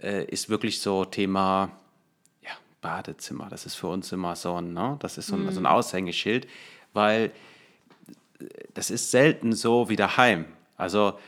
ist 0.00 0.48
wirklich 0.48 0.80
so 0.80 1.04
Thema 1.04 1.72
ja, 2.44 2.50
Badezimmer. 2.80 3.48
Das 3.50 3.66
ist 3.66 3.74
für 3.74 3.88
uns 3.88 4.12
immer 4.12 4.36
so 4.36 4.54
ein, 4.54 4.72
ne? 4.72 4.96
das 5.00 5.18
ist 5.18 5.26
so 5.26 5.34
ein, 5.34 5.42
mhm. 5.42 5.50
so 5.50 5.60
ein 5.60 5.66
Aushängeschild, 5.66 6.46
weil 6.92 7.32
das 8.74 8.90
ist 8.90 9.10
selten 9.10 9.52
so 9.52 9.88
wie 9.88 9.96
daheim. 9.96 10.44
Also 10.76 11.18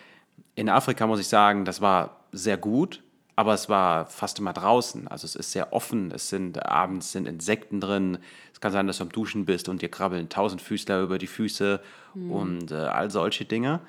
in 0.54 0.68
Afrika 0.68 1.08
muss 1.08 1.18
ich 1.18 1.26
sagen, 1.26 1.64
das 1.64 1.80
war 1.80 2.20
sehr 2.30 2.56
gut, 2.56 3.02
aber 3.40 3.54
es 3.54 3.70
war 3.70 4.04
fast 4.04 4.38
immer 4.38 4.52
draußen. 4.52 5.08
Also 5.08 5.24
es 5.24 5.34
ist 5.34 5.52
sehr 5.52 5.72
offen. 5.72 6.10
Es 6.10 6.28
sind 6.28 6.66
abends 6.66 7.12
sind 7.12 7.26
Insekten 7.26 7.80
drin. 7.80 8.18
Es 8.52 8.60
kann 8.60 8.70
sein, 8.70 8.86
dass 8.86 8.98
du 8.98 9.04
am 9.04 9.08
Duschen 9.08 9.46
bist 9.46 9.70
und 9.70 9.80
dir 9.80 9.88
krabbeln 9.88 10.28
Tausendfüßler 10.28 11.00
über 11.00 11.16
die 11.16 11.26
Füße 11.26 11.80
mhm. 12.12 12.30
und 12.30 12.70
äh, 12.70 12.74
all 12.74 13.10
solche 13.10 13.46
Dinge. 13.46 13.80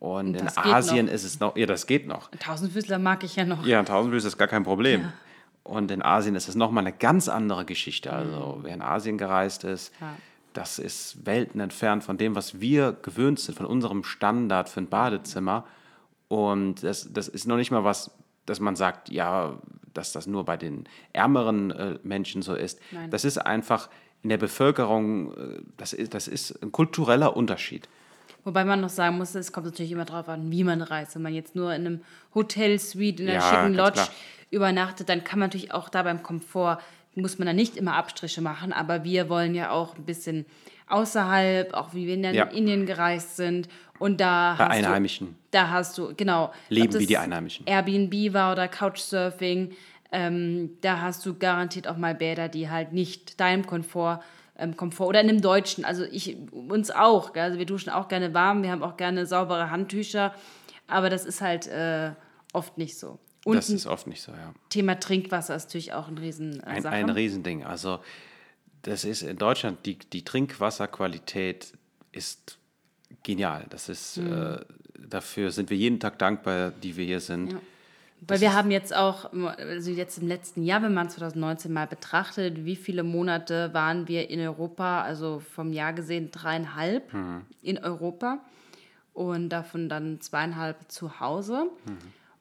Und, 0.00 0.28
und 0.28 0.34
in 0.34 0.48
Asien 0.54 1.08
ist 1.08 1.24
es 1.24 1.40
noch, 1.40 1.56
ja, 1.56 1.64
das 1.64 1.86
geht 1.86 2.06
noch. 2.06 2.30
Tausendfüßler 2.30 2.98
mag 2.98 3.24
ich 3.24 3.36
ja 3.36 3.46
noch. 3.46 3.64
Ja, 3.64 3.82
Tausendfüßler 3.82 4.28
ist 4.28 4.36
gar 4.36 4.48
kein 4.48 4.64
Problem. 4.64 5.00
Ja. 5.00 5.12
Und 5.62 5.90
in 5.90 6.02
Asien 6.02 6.34
ist 6.34 6.48
es 6.48 6.54
nochmal 6.54 6.84
eine 6.84 6.94
ganz 6.94 7.30
andere 7.30 7.64
Geschichte. 7.64 8.12
Also, 8.12 8.56
mhm. 8.58 8.64
wer 8.64 8.74
in 8.74 8.82
Asien 8.82 9.16
gereist 9.16 9.64
ist, 9.64 9.94
ja. 9.98 10.14
das 10.52 10.78
ist 10.78 11.24
Welten 11.24 11.58
entfernt 11.58 12.04
von 12.04 12.18
dem, 12.18 12.34
was 12.34 12.60
wir 12.60 12.92
gewöhnt 12.92 13.40
sind, 13.40 13.56
von 13.56 13.64
unserem 13.64 14.04
Standard 14.04 14.68
für 14.68 14.82
ein 14.82 14.88
Badezimmer. 14.88 15.64
Und 16.28 16.82
das, 16.82 17.10
das 17.10 17.28
ist 17.28 17.46
noch 17.46 17.56
nicht 17.56 17.70
mal 17.70 17.82
was, 17.82 18.10
dass 18.50 18.58
man 18.60 18.74
sagt, 18.76 19.08
ja, 19.10 19.58
dass 19.94 20.12
das 20.12 20.26
nur 20.26 20.44
bei 20.44 20.56
den 20.56 20.84
ärmeren 21.12 21.70
äh, 21.70 21.98
Menschen 22.02 22.42
so 22.42 22.54
ist. 22.54 22.80
Nein. 22.90 23.10
Das 23.10 23.24
ist 23.24 23.38
einfach 23.38 23.88
in 24.22 24.28
der 24.28 24.38
Bevölkerung, 24.38 25.32
äh, 25.32 25.62
das 25.76 25.92
ist, 25.92 26.14
das 26.14 26.26
ist 26.28 26.60
ein 26.62 26.72
kultureller 26.72 27.36
Unterschied. 27.36 27.88
Wobei 28.44 28.64
man 28.64 28.80
noch 28.80 28.88
sagen 28.88 29.18
muss, 29.18 29.34
es 29.34 29.52
kommt 29.52 29.66
natürlich 29.66 29.92
immer 29.92 30.04
darauf 30.04 30.28
an, 30.28 30.50
wie 30.50 30.64
man 30.64 30.82
reist. 30.82 31.14
Wenn 31.14 31.22
man 31.22 31.34
jetzt 31.34 31.54
nur 31.54 31.72
in 31.74 31.86
einem 31.86 32.00
Hotel-Suite, 32.34 33.20
in 33.20 33.28
einer 33.28 33.34
Ja, 33.38 33.50
schicken 33.50 33.74
Lodge 33.74 33.92
klar. 33.94 34.08
übernachtet, 34.50 35.08
dann 35.08 35.22
kann 35.22 35.38
man 35.38 35.48
natürlich 35.48 35.72
auch 35.72 35.88
da 35.88 36.02
beim 36.02 36.22
Komfort, 36.22 36.78
muss 37.14 37.38
man 37.38 37.46
da 37.46 37.52
nicht 37.52 37.76
immer 37.76 37.94
Abstriche 37.94 38.40
machen. 38.40 38.72
Aber 38.72 39.04
wir 39.04 39.28
wollen 39.28 39.54
ja 39.54 39.70
auch 39.70 39.94
ein 39.96 40.04
bisschen 40.04 40.46
außerhalb, 40.90 41.74
auch 41.74 41.94
wie 41.94 42.06
wir 42.06 42.14
in 42.14 42.24
Ja. 42.34 42.44
Indien 42.44 42.86
gereist 42.86 43.36
sind. 43.36 43.68
Und 43.98 44.20
da 44.20 44.54
Bei 44.56 44.64
hast 44.64 44.70
Einheimischen. 44.72 45.28
Du, 45.28 45.34
da 45.50 45.70
hast 45.70 45.98
du, 45.98 46.14
genau. 46.16 46.52
Leben 46.68 46.98
wie 46.98 47.06
die 47.06 47.18
Einheimischen. 47.18 47.66
Airbnb 47.66 48.32
war 48.32 48.52
oder 48.52 48.66
Couchsurfing, 48.66 49.72
ähm, 50.12 50.70
da 50.80 51.00
hast 51.00 51.24
du 51.26 51.34
garantiert 51.38 51.86
auch 51.86 51.96
mal 51.96 52.14
Bäder, 52.14 52.48
die 52.48 52.68
halt 52.68 52.92
nicht 52.92 53.38
deinem 53.40 53.66
Komfort, 53.66 54.20
ähm, 54.58 54.76
Komfort 54.76 55.08
oder 55.08 55.20
in 55.20 55.28
dem 55.28 55.40
Deutschen, 55.40 55.84
also 55.84 56.04
ich, 56.04 56.36
uns 56.50 56.90
auch, 56.90 57.32
gell? 57.32 57.44
also 57.44 57.58
wir 57.58 57.66
duschen 57.66 57.90
auch 57.90 58.08
gerne 58.08 58.34
warm, 58.34 58.62
wir 58.62 58.70
haben 58.70 58.82
auch 58.82 58.96
gerne 58.96 59.26
saubere 59.26 59.70
Handtücher, 59.70 60.34
aber 60.88 61.10
das 61.10 61.24
ist 61.24 61.40
halt 61.40 61.66
äh, 61.68 62.10
oft 62.52 62.76
nicht 62.78 62.98
so. 62.98 63.18
Und 63.44 63.56
Das 63.56 63.70
ist 63.70 63.86
oft 63.86 64.06
nicht 64.06 64.20
so, 64.20 64.32
ja. 64.32 64.52
Thema 64.68 64.98
Trinkwasser 65.00 65.54
ist 65.54 65.66
natürlich 65.68 65.92
auch 65.92 66.08
ein 66.08 66.18
riesen 66.18 66.60
äh, 66.60 66.66
Ein, 66.66 66.86
ein 66.86 67.10
Riesending. 67.10 67.64
Also 67.64 68.00
das 68.82 69.04
ist 69.04 69.22
in 69.22 69.36
Deutschland, 69.36 69.84
die, 69.86 69.98
die 69.98 70.24
Trinkwasserqualität 70.24 71.72
ist 72.12 72.58
genial. 73.22 73.66
Das 73.70 73.88
ist, 73.88 74.16
Mhm. 74.18 74.32
äh, 74.32 74.58
dafür 75.08 75.50
sind 75.50 75.70
wir 75.70 75.76
jeden 75.76 76.00
Tag 76.00 76.18
dankbar, 76.18 76.70
die 76.70 76.96
wir 76.96 77.04
hier 77.04 77.20
sind. 77.20 77.56
Weil 78.26 78.40
wir 78.42 78.52
haben 78.52 78.70
jetzt 78.70 78.94
auch, 78.94 79.32
also 79.56 79.90
jetzt 79.90 80.18
im 80.18 80.28
letzten 80.28 80.62
Jahr, 80.62 80.82
wenn 80.82 80.92
man 80.92 81.08
2019 81.08 81.72
mal 81.72 81.86
betrachtet, 81.86 82.66
wie 82.66 82.76
viele 82.76 83.02
Monate 83.02 83.72
waren 83.72 84.08
wir 84.08 84.28
in 84.28 84.40
Europa, 84.40 85.00
also 85.02 85.40
vom 85.40 85.72
Jahr 85.72 85.94
gesehen 85.94 86.30
dreieinhalb 86.30 87.14
in 87.62 87.78
Europa 87.78 88.38
und 89.14 89.48
davon 89.48 89.88
dann 89.88 90.20
zweieinhalb 90.20 90.76
zu 90.92 91.18
Hause. 91.20 91.70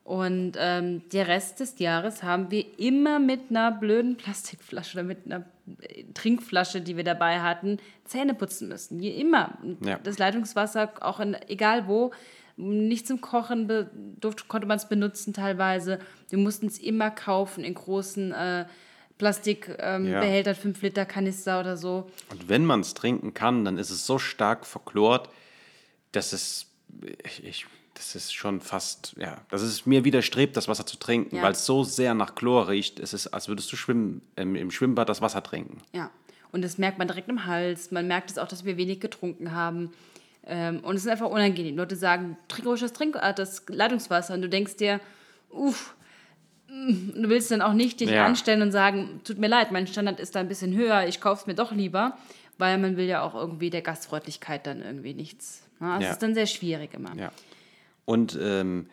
Und 0.09 0.53
ähm, 0.57 1.03
der 1.13 1.27
Rest 1.27 1.59
des 1.59 1.77
Jahres 1.77 2.23
haben 2.23 2.49
wir 2.49 2.65
immer 2.79 3.19
mit 3.19 3.51
einer 3.51 3.71
blöden 3.71 4.17
Plastikflasche 4.17 4.97
oder 4.97 5.03
mit 5.03 5.27
einer 5.27 5.45
äh, 5.81 6.05
Trinkflasche, 6.15 6.81
die 6.81 6.97
wir 6.97 7.03
dabei 7.03 7.41
hatten, 7.41 7.77
Zähne 8.05 8.33
putzen 8.33 8.69
müssen. 8.69 8.99
Je 8.99 9.11
immer. 9.11 9.59
Ja. 9.85 9.99
Das 10.01 10.17
Leitungswasser, 10.17 10.93
auch 11.01 11.19
in, 11.19 11.35
egal 11.47 11.87
wo, 11.87 12.09
nicht 12.57 13.05
zum 13.05 13.21
Kochen 13.21 13.67
durfte, 14.19 14.45
konnte 14.47 14.65
man 14.65 14.77
es 14.77 14.89
benutzen 14.89 15.31
teilweise. 15.31 15.99
Wir 16.29 16.39
mussten 16.39 16.65
es 16.65 16.79
immer 16.79 17.11
kaufen 17.11 17.63
in 17.63 17.75
großen 17.75 18.31
äh, 18.31 18.65
Plastikbehältern, 19.19 20.05
ähm, 20.05 20.11
Ja. 20.11 20.21
Behältern, 20.21 20.55
5 20.55 20.81
Liter 20.81 21.05
Kanister 21.05 21.59
oder 21.59 21.77
so. 21.77 22.09
Und 22.31 22.49
wenn 22.49 22.65
man 22.65 22.79
es 22.79 22.95
trinken 22.95 23.35
kann, 23.35 23.63
dann 23.63 23.77
ist 23.77 23.91
es 23.91 24.07
so 24.07 24.17
stark 24.17 24.65
verchlort, 24.65 25.29
dass 26.13 26.33
es, 26.33 26.65
ich, 27.23 27.43
ich, 27.43 27.65
das 27.99 28.15
ist 28.15 28.33
schon 28.33 28.61
fast, 28.61 29.13
ja, 29.17 29.41
dass 29.49 29.61
es 29.61 29.85
mir 29.85 30.05
widerstrebt, 30.05 30.55
das 30.55 30.69
Wasser 30.69 30.85
zu 30.85 30.95
trinken, 30.97 31.35
Ja. 31.35 31.41
weil 31.43 31.51
es 31.51 31.65
so 31.65 31.83
sehr 31.83 32.13
nach 32.13 32.33
Chlor 32.33 32.69
riecht. 32.69 32.97
Es 32.99 33.13
ist, 33.13 33.27
als 33.27 33.49
würdest 33.49 33.69
du 33.73 33.75
schwimmen, 33.75 34.21
im, 34.37 34.55
im 34.55 34.71
Schwimmbad 34.71 35.09
das 35.09 35.21
Wasser 35.21 35.43
trinken. 35.43 35.81
Ja, 35.93 36.09
und 36.53 36.61
das 36.63 36.77
merkt 36.77 36.97
man 36.97 37.07
direkt 37.09 37.27
im 37.27 37.45
Hals. 37.45 37.91
Man 37.91 38.07
merkt 38.07 38.31
es 38.31 38.37
auch, 38.37 38.47
dass 38.47 38.63
wir 38.63 38.77
wenig 38.77 39.01
getrunken 39.01 39.51
haben. 39.51 39.91
Ähm, 40.47 40.79
und 40.79 40.95
es 40.95 41.01
ist 41.03 41.11
einfach 41.11 41.27
unangenehm. 41.29 41.75
Leute 41.75 41.97
sagen, 41.97 42.37
trink 42.47 42.65
ruhig 42.67 42.79
das, 42.79 42.93
Trink 42.93 43.17
äh, 43.17 43.33
das 43.33 43.63
Leitungswasser. 43.67 44.33
Und 44.33 44.43
du 44.43 44.49
denkst 44.49 44.77
dir, 44.77 45.01
uff, 45.49 45.93
mm, 46.69 47.21
du 47.21 47.29
willst 47.29 47.51
dann 47.51 47.61
auch 47.61 47.73
nicht 47.73 47.99
dich 47.99 48.09
Ja. 48.11 48.25
anstellen 48.25 48.61
und 48.61 48.71
sagen, 48.71 49.19
tut 49.25 49.37
mir 49.39 49.47
leid, 49.49 49.71
mein 49.73 49.87
Standard 49.87 50.19
ist 50.21 50.35
da 50.35 50.39
ein 50.39 50.47
bisschen 50.47 50.73
höher, 50.73 51.05
ich 51.05 51.19
kaufe 51.19 51.41
es 51.41 51.47
mir 51.47 51.55
doch 51.55 51.71
lieber. 51.73 52.17
Weil 52.57 52.77
man 52.77 52.95
will 52.97 53.05
ja 53.05 53.21
auch 53.23 53.35
irgendwie 53.35 53.69
der 53.69 53.81
Gastfreundlichkeit 53.81 54.65
dann 54.67 54.81
irgendwie 54.81 55.13
nichts. 55.13 55.63
Das 55.81 56.03
Ja. 56.03 56.11
ist 56.11 56.19
dann 56.23 56.33
sehr 56.33 56.45
schwierig 56.47 56.93
immer. 56.93 57.13
Ja. 57.15 57.31
Und 58.09 58.35
ähm, 58.41 58.87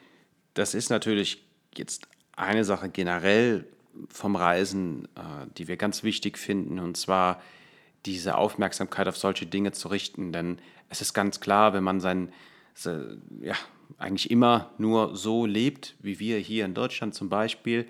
das 0.53 0.75
ist 0.75 0.91
natürlich 0.91 1.43
jetzt 1.75 2.07
eine 2.37 2.65
Sache 2.65 2.91
generell 2.91 3.65
vom 4.11 4.37
Reisen, 4.37 5.07
äh, 5.15 5.47
die 5.57 5.69
wir 5.69 5.79
ganz 5.79 6.03
wichtig 6.03 6.37
finden, 6.37 6.79
und 6.79 6.99
zwar 6.99 7.41
diese 8.05 8.37
Aufmerksamkeit 8.37 9.09
auf 9.09 9.17
solche 9.17 9.47
Dinge 9.47 9.73
zu 9.73 9.89
richten. 9.89 10.33
Denn 10.33 10.59
es 10.91 11.01
ist 11.01 11.15
ganz 11.15 11.41
klar, 11.41 11.73
wenn 11.73 11.83
man 11.83 11.99
sein, 11.99 12.31
se- 12.75 13.17
ja, 13.41 13.55
eigentlich 13.97 14.31
immer 14.31 14.71
nur 14.77 15.17
so 15.17 15.47
lebt, 15.47 15.95
wie 16.01 16.19
wir 16.21 16.39
hier 16.39 16.67
in 16.67 16.75
Deutschland 16.75 17.15
zum 17.15 17.31
Beispiel, 17.31 17.87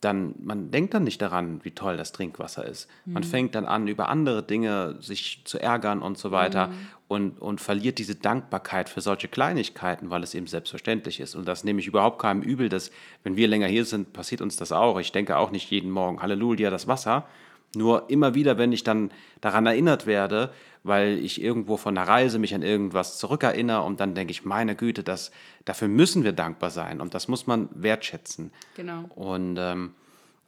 dann 0.00 0.34
man 0.40 0.70
denkt 0.70 0.94
dann 0.94 1.02
nicht 1.02 1.20
daran, 1.20 1.60
wie 1.64 1.72
toll 1.72 1.96
das 1.96 2.12
Trinkwasser 2.12 2.64
ist. 2.64 2.88
Man 3.04 3.24
fängt 3.24 3.56
dann 3.56 3.64
an, 3.64 3.88
über 3.88 4.08
andere 4.08 4.44
Dinge 4.44 4.96
sich 5.00 5.42
zu 5.44 5.58
ärgern 5.58 6.02
und 6.02 6.16
so 6.18 6.30
weiter 6.30 6.70
und, 7.08 7.40
und 7.40 7.60
verliert 7.60 7.98
diese 7.98 8.14
Dankbarkeit 8.14 8.88
für 8.88 9.00
solche 9.00 9.26
Kleinigkeiten, 9.26 10.10
weil 10.10 10.22
es 10.22 10.34
eben 10.34 10.46
selbstverständlich 10.46 11.18
ist. 11.18 11.34
Und 11.34 11.48
das 11.48 11.64
nehme 11.64 11.80
ich 11.80 11.88
überhaupt 11.88 12.20
keinem 12.20 12.42
übel, 12.42 12.68
dass 12.68 12.92
wenn 13.24 13.36
wir 13.36 13.48
länger 13.48 13.66
hier 13.66 13.84
sind, 13.84 14.12
passiert 14.12 14.40
uns 14.40 14.56
das 14.56 14.70
auch. 14.70 15.00
Ich 15.00 15.10
denke 15.10 15.36
auch 15.36 15.50
nicht 15.50 15.70
jeden 15.70 15.90
Morgen, 15.90 16.22
Halleluja, 16.22 16.70
das 16.70 16.86
Wasser. 16.86 17.26
Nur 17.74 18.08
immer 18.08 18.34
wieder, 18.34 18.56
wenn 18.56 18.72
ich 18.72 18.84
dann 18.84 19.10
daran 19.40 19.66
erinnert 19.66 20.06
werde, 20.06 20.52
weil 20.88 21.18
ich 21.18 21.40
irgendwo 21.42 21.76
von 21.76 21.94
der 21.94 22.08
Reise 22.08 22.38
mich 22.38 22.54
an 22.54 22.62
irgendwas 22.62 23.18
zurückerinnere 23.18 23.82
und 23.82 24.00
dann 24.00 24.14
denke 24.14 24.30
ich, 24.30 24.44
meine 24.44 24.74
Güte, 24.74 25.02
das, 25.02 25.30
dafür 25.64 25.88
müssen 25.88 26.24
wir 26.24 26.32
dankbar 26.32 26.70
sein 26.70 27.00
und 27.00 27.14
das 27.14 27.28
muss 27.28 27.46
man 27.46 27.68
wertschätzen. 27.72 28.50
Genau. 28.74 29.04
Und 29.14 29.56
ähm, 29.58 29.94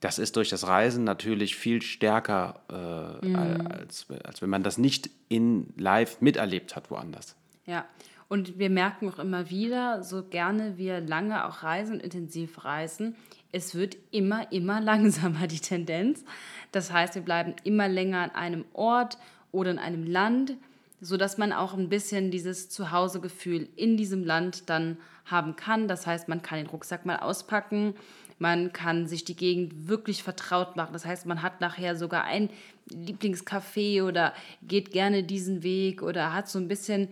das 0.01 0.19
ist 0.19 0.37
durch 0.37 0.49
das 0.49 0.67
Reisen 0.67 1.05
natürlich 1.05 1.57
viel 1.57 1.83
stärker, 1.83 2.61
äh, 2.71 3.37
als, 3.37 4.07
als 4.25 4.43
wenn 4.43 4.51
man 4.51 4.63
das 4.63 4.79
nicht 4.79 5.11
in 5.29 5.73
live 5.77 6.21
miterlebt 6.21 6.75
hat 6.75 6.91
woanders. 6.91 7.37
Ja, 7.67 7.85
und 8.29 8.59
wir 8.59 8.71
merken 8.71 9.11
auch 9.11 9.19
immer 9.19 9.51
wieder, 9.51 10.03
so 10.03 10.23
gerne 10.23 10.79
wir 10.79 11.01
lange 11.01 11.47
auch 11.47 11.63
reisen 11.63 11.95
und 11.97 12.03
intensiv 12.03 12.65
reisen, 12.65 13.17
es 13.53 13.75
wird 13.75 13.97
immer, 14.11 14.51
immer 14.53 14.81
langsamer 14.81 15.47
die 15.47 15.61
Tendenz. 15.61 16.25
Das 16.73 16.93
heißt, 16.93 17.17
wir 17.17 17.23
bleiben 17.23 17.55
immer 17.65 17.89
länger 17.89 18.23
an 18.23 18.31
einem 18.31 18.65
Ort 18.73 19.19
oder 19.53 19.71
in 19.71 19.79
einem 19.79 20.07
Land, 20.07 20.55
sodass 21.01 21.39
man 21.39 21.53
auch 21.53 21.75
ein 21.75 21.89
bisschen 21.89 22.31
dieses 22.31 22.69
Zuhausegefühl 22.69 23.69
in 23.77 23.97
diesem 23.97 24.25
Land 24.25 24.69
dann 24.69 24.99
haben 25.25 25.57
kann. 25.57 25.89
Das 25.89 26.07
heißt, 26.07 26.29
man 26.29 26.43
kann 26.43 26.59
den 26.59 26.67
Rucksack 26.67 27.07
mal 27.07 27.17
auspacken, 27.17 27.95
man 28.39 28.73
kann 28.73 29.07
sich 29.07 29.25
die 29.25 29.37
Gegend 29.37 29.89
wirklich 29.89 30.23
vertraut 30.23 30.75
machen. 30.75 30.95
Das 30.95 31.05
heißt, 31.05 31.27
man 31.27 31.43
hat 31.43 31.61
nachher 31.61 31.95
sogar 31.95 32.25
ein 32.25 32.49
Lieblingscafé 32.89 34.03
oder 34.03 34.33
geht 34.63 34.93
gerne 34.93 35.23
diesen 35.23 35.63
Weg 35.63 36.03
oder 36.03 36.33
hat 36.33 36.49
so 36.49 36.59
ein 36.59 36.67
bisschen 36.67 37.09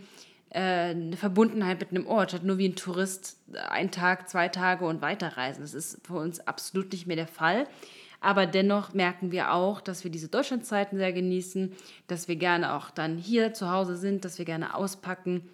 äh, 0.50 0.90
eine 0.90 1.16
Verbundenheit 1.18 1.80
mit 1.80 1.90
einem 1.90 2.06
Ort, 2.06 2.30
statt 2.30 2.44
nur 2.44 2.56
wie 2.56 2.68
ein 2.68 2.76
Tourist 2.76 3.36
einen 3.68 3.90
Tag, 3.90 4.30
zwei 4.30 4.48
Tage 4.48 4.86
und 4.86 5.02
weiterreisen. 5.02 5.62
Das 5.62 5.74
ist 5.74 6.00
für 6.06 6.14
uns 6.14 6.40
absolut 6.40 6.92
nicht 6.92 7.06
mehr 7.06 7.16
der 7.16 7.28
Fall. 7.28 7.66
Aber 8.20 8.46
dennoch 8.46 8.94
merken 8.94 9.30
wir 9.30 9.52
auch, 9.52 9.80
dass 9.80 10.02
wir 10.02 10.10
diese 10.10 10.28
Deutschlandzeiten 10.28 10.98
sehr 10.98 11.12
genießen, 11.12 11.72
dass 12.08 12.26
wir 12.26 12.36
gerne 12.36 12.74
auch 12.74 12.90
dann 12.90 13.16
hier 13.16 13.54
zu 13.54 13.70
Hause 13.70 13.96
sind, 13.96 14.24
dass 14.24 14.38
wir 14.38 14.44
gerne 14.44 14.74
auspacken 14.74 15.48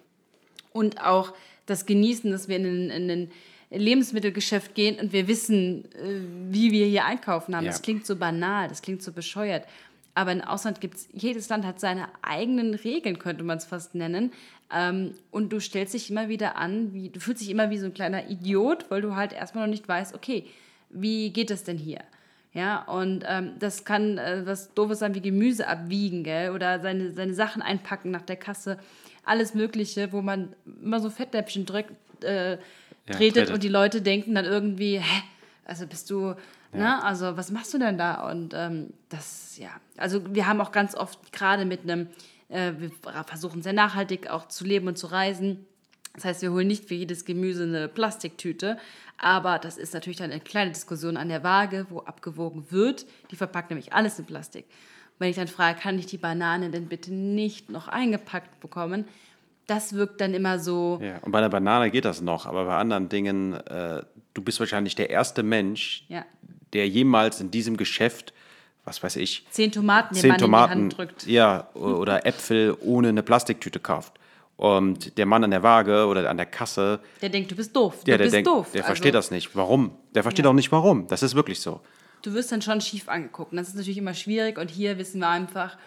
und 0.73 1.01
auch 1.01 1.33
das 1.65 1.85
genießen, 1.85 2.31
dass 2.31 2.47
wir 2.47 2.57
in 2.57 2.65
ein, 2.65 2.89
in 2.89 3.11
ein 3.11 3.31
Lebensmittelgeschäft 3.69 4.75
gehen 4.75 4.99
und 4.99 5.13
wir 5.13 5.27
wissen, 5.27 5.85
äh, 5.93 6.19
wie 6.49 6.71
wir 6.71 6.85
hier 6.85 7.05
einkaufen 7.05 7.55
haben. 7.55 7.65
Ja. 7.65 7.71
Das 7.71 7.81
klingt 7.81 8.05
so 8.05 8.15
banal, 8.15 8.67
das 8.67 8.81
klingt 8.81 9.01
so 9.01 9.11
bescheuert. 9.11 9.65
Aber 10.13 10.31
im 10.31 10.41
Ausland 10.41 10.79
gibt 10.81 10.95
es, 10.95 11.09
jedes 11.11 11.49
Land 11.49 11.65
hat 11.65 11.79
seine 11.79 12.07
eigenen 12.21 12.73
Regeln, 12.73 13.19
könnte 13.19 13.43
man 13.43 13.57
es 13.57 13.65
fast 13.65 13.95
nennen. 13.95 14.31
Ähm, 14.73 15.13
und 15.29 15.51
du 15.51 15.59
stellst 15.59 15.93
dich 15.93 16.09
immer 16.09 16.29
wieder 16.29 16.55
an, 16.55 16.93
wie, 16.93 17.09
du 17.09 17.19
fühlst 17.19 17.41
dich 17.41 17.49
immer 17.49 17.69
wie 17.69 17.77
so 17.77 17.85
ein 17.85 17.93
kleiner 17.93 18.29
Idiot, 18.29 18.85
weil 18.89 19.01
du 19.01 19.15
halt 19.15 19.33
erstmal 19.33 19.65
noch 19.65 19.71
nicht 19.71 19.87
weißt, 19.87 20.15
okay, 20.15 20.45
wie 20.89 21.31
geht 21.31 21.49
das 21.49 21.63
denn 21.63 21.77
hier? 21.77 22.01
Ja, 22.55 22.83
und 22.83 23.25
ähm, 23.27 23.51
das 23.59 23.83
kann 23.83 24.17
äh, 24.17 24.43
was 24.45 24.73
Doofes 24.73 24.99
sein 24.99 25.13
wie 25.13 25.19
Gemüse 25.19 25.67
abwiegen, 25.67 26.23
gell? 26.23 26.51
Oder 26.51 26.79
seine, 26.79 27.11
seine 27.11 27.33
Sachen 27.33 27.61
einpacken 27.61 28.11
nach 28.11 28.21
der 28.21 28.37
Kasse. 28.37 28.79
Alles 29.25 29.53
Mögliche, 29.55 30.13
wo 30.13 30.21
man 30.21 30.53
immer 30.81 31.01
so 31.01 31.09
Fettnäpfchen 31.09 31.65
drückt, 31.65 31.91
äh, 32.23 32.57
tretet 33.07 33.33
tretet. 33.33 33.49
und 33.51 33.61
die 33.61 33.67
Leute 33.67 34.01
denken 34.01 34.35
dann 34.35 34.45
irgendwie, 34.45 34.99
hä, 34.99 35.23
also 35.65 35.85
bist 35.85 36.09
du, 36.09 36.33
ne, 36.71 37.03
also 37.03 37.35
was 37.35 37.51
machst 37.51 37.73
du 37.73 37.77
denn 37.77 37.97
da? 37.97 38.29
Und 38.29 38.53
ähm, 38.53 38.93
das, 39.09 39.57
ja, 39.57 39.71
also 39.97 40.21
wir 40.33 40.47
haben 40.47 40.61
auch 40.61 40.71
ganz 40.71 40.95
oft 40.95 41.33
gerade 41.33 41.65
mit 41.65 41.81
einem, 41.81 42.07
äh, 42.47 42.71
wir 42.77 42.89
versuchen 43.25 43.63
sehr 43.63 43.73
nachhaltig 43.73 44.29
auch 44.29 44.47
zu 44.47 44.63
leben 44.63 44.87
und 44.87 44.97
zu 44.97 45.07
reisen. 45.07 45.65
Das 46.15 46.25
heißt, 46.25 46.41
wir 46.41 46.51
holen 46.51 46.67
nicht 46.67 46.85
für 46.87 46.95
jedes 46.95 47.25
Gemüse 47.25 47.63
eine 47.63 47.87
Plastiktüte, 47.87 48.77
aber 49.17 49.59
das 49.59 49.77
ist 49.77 49.93
natürlich 49.93 50.17
dann 50.17 50.31
eine 50.31 50.39
kleine 50.41 50.71
Diskussion 50.71 51.17
an 51.17 51.29
der 51.29 51.43
Waage, 51.43 51.87
wo 51.89 51.99
abgewogen 51.99 52.65
wird. 52.71 53.05
Die 53.31 53.35
verpackt 53.35 53.69
nämlich 53.69 53.93
alles 53.93 54.17
in 54.19 54.25
Plastik. 54.25 54.65
wenn 55.19 55.29
ich 55.29 55.35
dann 55.37 55.47
frage, 55.47 55.79
kann 55.79 55.97
ich 55.99 56.05
die 56.07 56.17
Banane 56.17 56.69
denn 56.71 56.87
bitte 56.87 57.13
nicht 57.13 57.69
noch 57.69 57.87
eingepackt 57.87 58.59
bekommen? 58.59 59.05
Das 59.67 59.93
wirkt 59.93 60.19
dann 60.21 60.33
immer 60.33 60.59
so. 60.59 60.99
Ja, 61.01 61.17
und 61.21 61.31
bei 61.31 61.39
einer 61.39 61.49
Banane 61.49 61.89
geht 61.89 62.05
das 62.05 62.21
noch, 62.21 62.45
aber 62.45 62.65
bei 62.65 62.75
anderen 62.77 63.07
Dingen, 63.09 63.53
äh, 63.53 64.03
du 64.33 64.41
bist 64.41 64.59
wahrscheinlich 64.59 64.95
der 64.95 65.09
erste 65.09 65.41
Mensch, 65.43 66.05
Ja. 66.09 66.25
der 66.73 66.87
jemals 66.89 67.39
in 67.41 67.49
diesem 67.49 67.77
Geschäft, 67.77 68.33
was 68.83 69.01
weiß 69.01 69.15
ich, 69.15 69.47
Zehn 69.49 69.71
Tomaten, 69.71 70.13
zehn 70.15 70.37
Tomaten 70.37 70.73
in 70.73 70.89
die 70.89 70.95
Hand 70.95 70.97
drückt. 70.97 71.25
Ja, 71.27 71.69
oder 71.73 72.25
Äpfel 72.25 72.77
ohne 72.81 73.07
eine 73.09 73.23
Plastiktüte 73.23 73.79
kauft. 73.79 74.13
Und 74.57 75.17
der 75.17 75.25
Mann 75.25 75.43
an 75.43 75.51
der 75.51 75.63
Waage 75.63 76.05
oder 76.07 76.29
an 76.29 76.37
der 76.37 76.45
Kasse, 76.45 76.99
Der 77.21 77.29
denkt, 77.29 77.51
du 77.51 77.55
bist 77.55 77.75
doof. 77.75 78.03
Du 78.05 78.11
ja, 78.11 78.17
der, 78.17 78.23
bist 78.25 78.35
denkt, 78.35 78.47
doof. 78.47 78.71
der 78.71 78.81
Also, 78.81 78.87
versteht 78.87 79.13
das 79.13 79.29
nicht. 79.31 79.55
Warum? 79.55 79.91
Der 80.13 80.23
versteht 80.23 80.45
Ja. 80.45 80.51
auch 80.51 80.55
nicht, 80.55 80.71
warum. 80.71 81.07
Das 81.07 81.23
ist 81.23 81.35
wirklich 81.35 81.59
so. 81.59 81.81
Du 82.21 82.33
wirst 82.33 82.51
dann 82.51 82.61
schon 82.61 82.79
schief 82.79 83.09
angeguckt. 83.09 83.51
Und 83.51 83.57
das 83.57 83.67
ist 83.67 83.75
natürlich 83.75 83.97
immer 83.97 84.13
schwierig. 84.13 84.57
Und 84.57 84.71
hier 84.71 84.97
wissen 84.97 85.19
wir 85.19 85.27
einfach, 85.29 85.77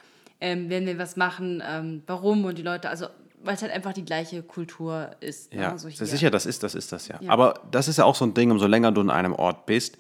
ähm, 0.41 0.69
wenn 0.69 0.87
wir 0.87 0.99
was 0.99 1.17
machen, 1.17 1.63
ähm, 1.67 2.03
warum 2.07 2.45
und 2.45 2.59
die 2.59 2.63
Leute, 2.63 2.91
also 2.91 3.07
weil 3.43 3.55
es 3.55 3.63
halt 3.63 3.73
einfach 3.73 3.93
die 3.93 4.05
gleiche 4.05 4.43
Kultur 4.43 5.11
ist. 5.21 5.55
ne? 5.55 5.63
Ja, 5.63 5.77
hier. 5.79 5.89
ist 5.89 5.99
sicher, 6.11 6.31
das 6.31 6.45
ist, 6.45 6.63
das 6.63 6.75
ist 6.75 6.93
das 6.93 7.09
ja. 7.09 7.19
Ja. 7.23 7.31
Aber 7.31 7.55
das 7.71 7.89
ist 7.89 7.97
ja 7.99 8.05
auch 8.05 8.17
so 8.17 8.25
ein 8.27 8.35
Ding, 8.35 8.51
umso 8.51 8.67
länger 8.67 8.93
du 8.93 9.01
in 9.01 9.11
einem 9.11 9.33
Ort 9.33 9.65
bist, 9.65 9.97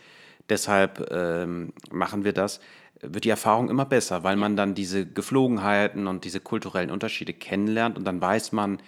deshalb 0.48 1.08
ähm, 1.12 1.72
machen 1.90 2.24
wir 2.24 2.32
das, 2.32 2.60
wird 3.00 3.24
die 3.24 3.30
Erfahrung 3.30 3.70
immer 3.70 3.84
besser, 3.84 4.24
weil 4.24 4.36
man 4.36 4.56
dann 4.56 4.74
diese 4.74 5.06
Geflogenheiten 5.06 6.06
und 6.06 6.24
diese 6.24 6.40
kulturellen 6.40 6.90
Unterschiede 6.90 7.32
kennenlernt 7.32 7.96
und 7.96 8.04
dann 8.04 8.20
weiß 8.20 8.52
man, 8.52 8.78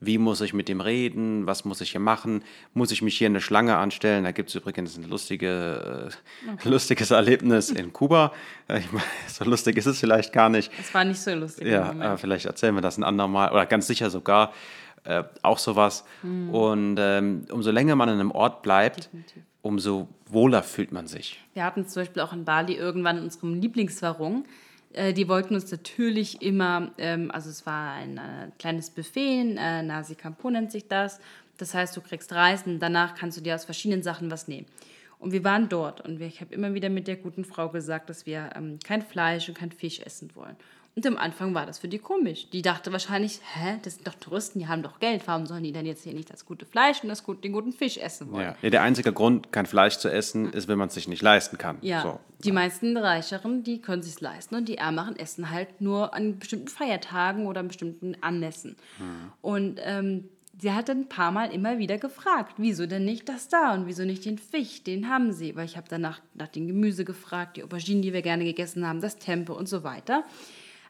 wie 0.00 0.18
muss 0.18 0.40
ich 0.40 0.52
mit 0.52 0.68
dem 0.68 0.80
reden, 0.80 1.46
was 1.46 1.64
muss 1.64 1.80
ich 1.80 1.92
hier 1.92 2.00
machen, 2.00 2.42
muss 2.74 2.90
ich 2.90 3.00
mich 3.00 3.16
hier 3.16 3.26
in 3.26 3.32
eine 3.32 3.40
Schlange 3.40 3.76
anstellen. 3.76 4.24
Da 4.24 4.32
gibt 4.32 4.50
es 4.50 4.54
übrigens 4.54 4.98
ein 4.98 5.08
lustige, 5.08 6.10
äh, 6.64 6.68
lustiges 6.68 7.10
Erlebnis 7.10 7.70
in 7.70 7.92
Kuba. 7.92 8.32
Äh, 8.68 8.80
Ich 8.80 8.92
meine, 8.92 9.04
so 9.28 9.44
lustig 9.44 9.76
ist 9.78 9.86
es 9.86 10.00
vielleicht 10.00 10.32
gar 10.32 10.48
nicht. 10.48 10.70
Das 10.76 10.92
war 10.92 11.04
nicht 11.04 11.20
so 11.20 11.34
lustig. 11.34 11.66
Ja, 11.66 12.14
äh, 12.14 12.18
vielleicht 12.18 12.46
erzählen 12.46 12.74
wir 12.74 12.82
das 12.82 12.98
ein 12.98 13.04
andermal 13.04 13.52
oder 13.52 13.66
ganz 13.66 13.86
sicher 13.86 14.10
sogar 14.10 14.52
äh, 15.04 15.22
auch 15.42 15.58
sowas. 15.58 16.04
Hm. 16.22 16.50
Und 16.50 16.96
ähm, 16.98 17.46
umso 17.50 17.70
länger 17.70 17.96
man 17.96 18.08
in 18.08 18.16
einem 18.16 18.30
Ort 18.30 18.62
bleibt, 18.62 19.10
umso 19.64 20.08
wohler 20.26 20.62
fühlt 20.62 20.92
man 20.92 21.06
sich. 21.06 21.40
Wir 21.54 21.64
hatten 21.64 21.88
zum 21.88 22.02
Beispiel 22.02 22.22
auch 22.22 22.34
in 22.34 22.44
Bali 22.44 22.74
irgendwann 22.74 23.16
in 23.16 23.24
unserem 23.24 23.60
Lieblingswarung. 23.60 24.44
Äh, 24.92 25.14
die 25.14 25.26
wollten 25.26 25.54
uns 25.54 25.72
natürlich 25.72 26.42
immer, 26.42 26.92
ähm, 26.98 27.30
also 27.30 27.48
es 27.48 27.64
war 27.64 27.94
ein 27.94 28.18
äh, 28.18 28.50
kleines 28.58 28.90
Buffet, 28.90 29.56
äh, 29.56 29.82
Nasi 29.82 30.16
Campo 30.16 30.50
nennt 30.50 30.70
sich 30.70 30.86
das. 30.86 31.18
Das 31.56 31.72
heißt, 31.72 31.96
du 31.96 32.02
kriegst 32.02 32.30
Reis 32.32 32.66
und 32.66 32.78
danach 32.78 33.14
kannst 33.14 33.38
du 33.38 33.40
dir 33.40 33.54
aus 33.54 33.64
verschiedenen 33.64 34.02
Sachen 34.02 34.30
was 34.30 34.48
nehmen. 34.48 34.66
Und 35.18 35.32
wir 35.32 35.44
waren 35.44 35.70
dort 35.70 36.02
und 36.02 36.20
ich 36.20 36.42
habe 36.42 36.54
immer 36.54 36.74
wieder 36.74 36.90
mit 36.90 37.08
der 37.08 37.16
guten 37.16 37.46
Frau 37.46 37.70
gesagt, 37.70 38.10
dass 38.10 38.26
wir 38.26 38.50
ähm, 38.54 38.78
kein 38.84 39.00
Fleisch 39.00 39.48
und 39.48 39.56
kein 39.56 39.72
Fisch 39.72 40.00
essen 40.00 40.30
wollen. 40.34 40.56
Und 40.96 41.04
am 41.08 41.16
Anfang 41.16 41.54
war 41.54 41.66
das 41.66 41.80
für 41.80 41.88
die 41.88 41.98
komisch. 41.98 42.48
Die 42.50 42.62
dachte 42.62 42.92
wahrscheinlich, 42.92 43.40
hä, 43.54 43.78
das 43.82 43.96
sind 43.96 44.06
doch 44.06 44.14
Touristen, 44.14 44.60
die 44.60 44.68
haben 44.68 44.82
doch 44.84 45.00
Geld, 45.00 45.22
warum 45.26 45.44
sollen 45.44 45.64
die 45.64 45.72
denn 45.72 45.86
jetzt 45.86 46.04
hier 46.04 46.14
nicht 46.14 46.30
das 46.32 46.46
gute 46.46 46.66
Fleisch 46.66 47.02
und 47.02 47.08
das 47.08 47.24
gut, 47.24 47.42
den 47.42 47.52
guten 47.52 47.72
Fisch 47.72 47.96
essen 47.98 48.30
wollen? 48.30 48.44
Ja. 48.44 48.56
Ja, 48.62 48.70
der 48.70 48.82
einzige 48.82 49.12
Grund, 49.12 49.50
kein 49.50 49.66
Fleisch 49.66 49.98
zu 49.98 50.08
essen, 50.08 50.52
ist, 50.52 50.68
wenn 50.68 50.78
man 50.78 50.86
es 50.88 50.94
sich 50.94 51.08
nicht 51.08 51.20
leisten 51.20 51.58
kann. 51.58 51.78
Ja, 51.80 52.02
So. 52.02 52.20
die 52.44 52.52
meisten 52.52 52.96
Reicheren, 52.96 53.64
die 53.64 53.80
können 53.80 54.02
sich 54.02 54.20
leisten 54.20 54.54
und 54.54 54.68
die 54.68 54.78
Ärmeren 54.78 55.16
essen 55.16 55.50
halt 55.50 55.80
nur 55.80 56.14
an 56.14 56.38
bestimmten 56.38 56.68
Feiertagen 56.68 57.46
oder 57.46 57.58
an 57.60 57.68
bestimmten 57.68 58.16
Anlässen. 58.20 58.76
Und 59.42 59.80
ähm, 59.82 60.28
sie 60.60 60.70
hat 60.70 60.88
dann 60.88 61.00
ein 61.00 61.08
paar 61.08 61.32
Mal 61.32 61.52
immer 61.52 61.78
wieder 61.78 61.98
gefragt, 61.98 62.54
wieso 62.58 62.86
denn 62.86 63.04
nicht 63.04 63.28
das 63.28 63.48
da 63.48 63.74
und 63.74 63.88
wieso 63.88 64.04
nicht 64.04 64.24
den 64.24 64.38
Fisch, 64.38 64.84
den 64.84 65.08
haben 65.08 65.32
sie. 65.32 65.56
Weil 65.56 65.64
ich 65.64 65.76
habe 65.76 65.88
danach 65.90 66.20
nach 66.34 66.46
dem 66.48 66.68
Gemüse 66.68 67.04
gefragt, 67.04 67.56
die 67.56 67.64
Auberginen, 67.64 68.02
die 68.02 68.12
wir 68.12 68.22
gerne 68.22 68.44
gegessen 68.44 68.86
haben, 68.86 69.00
das 69.00 69.16
Tempe 69.16 69.54
und 69.54 69.68
so 69.68 69.82
weiter. 69.82 70.22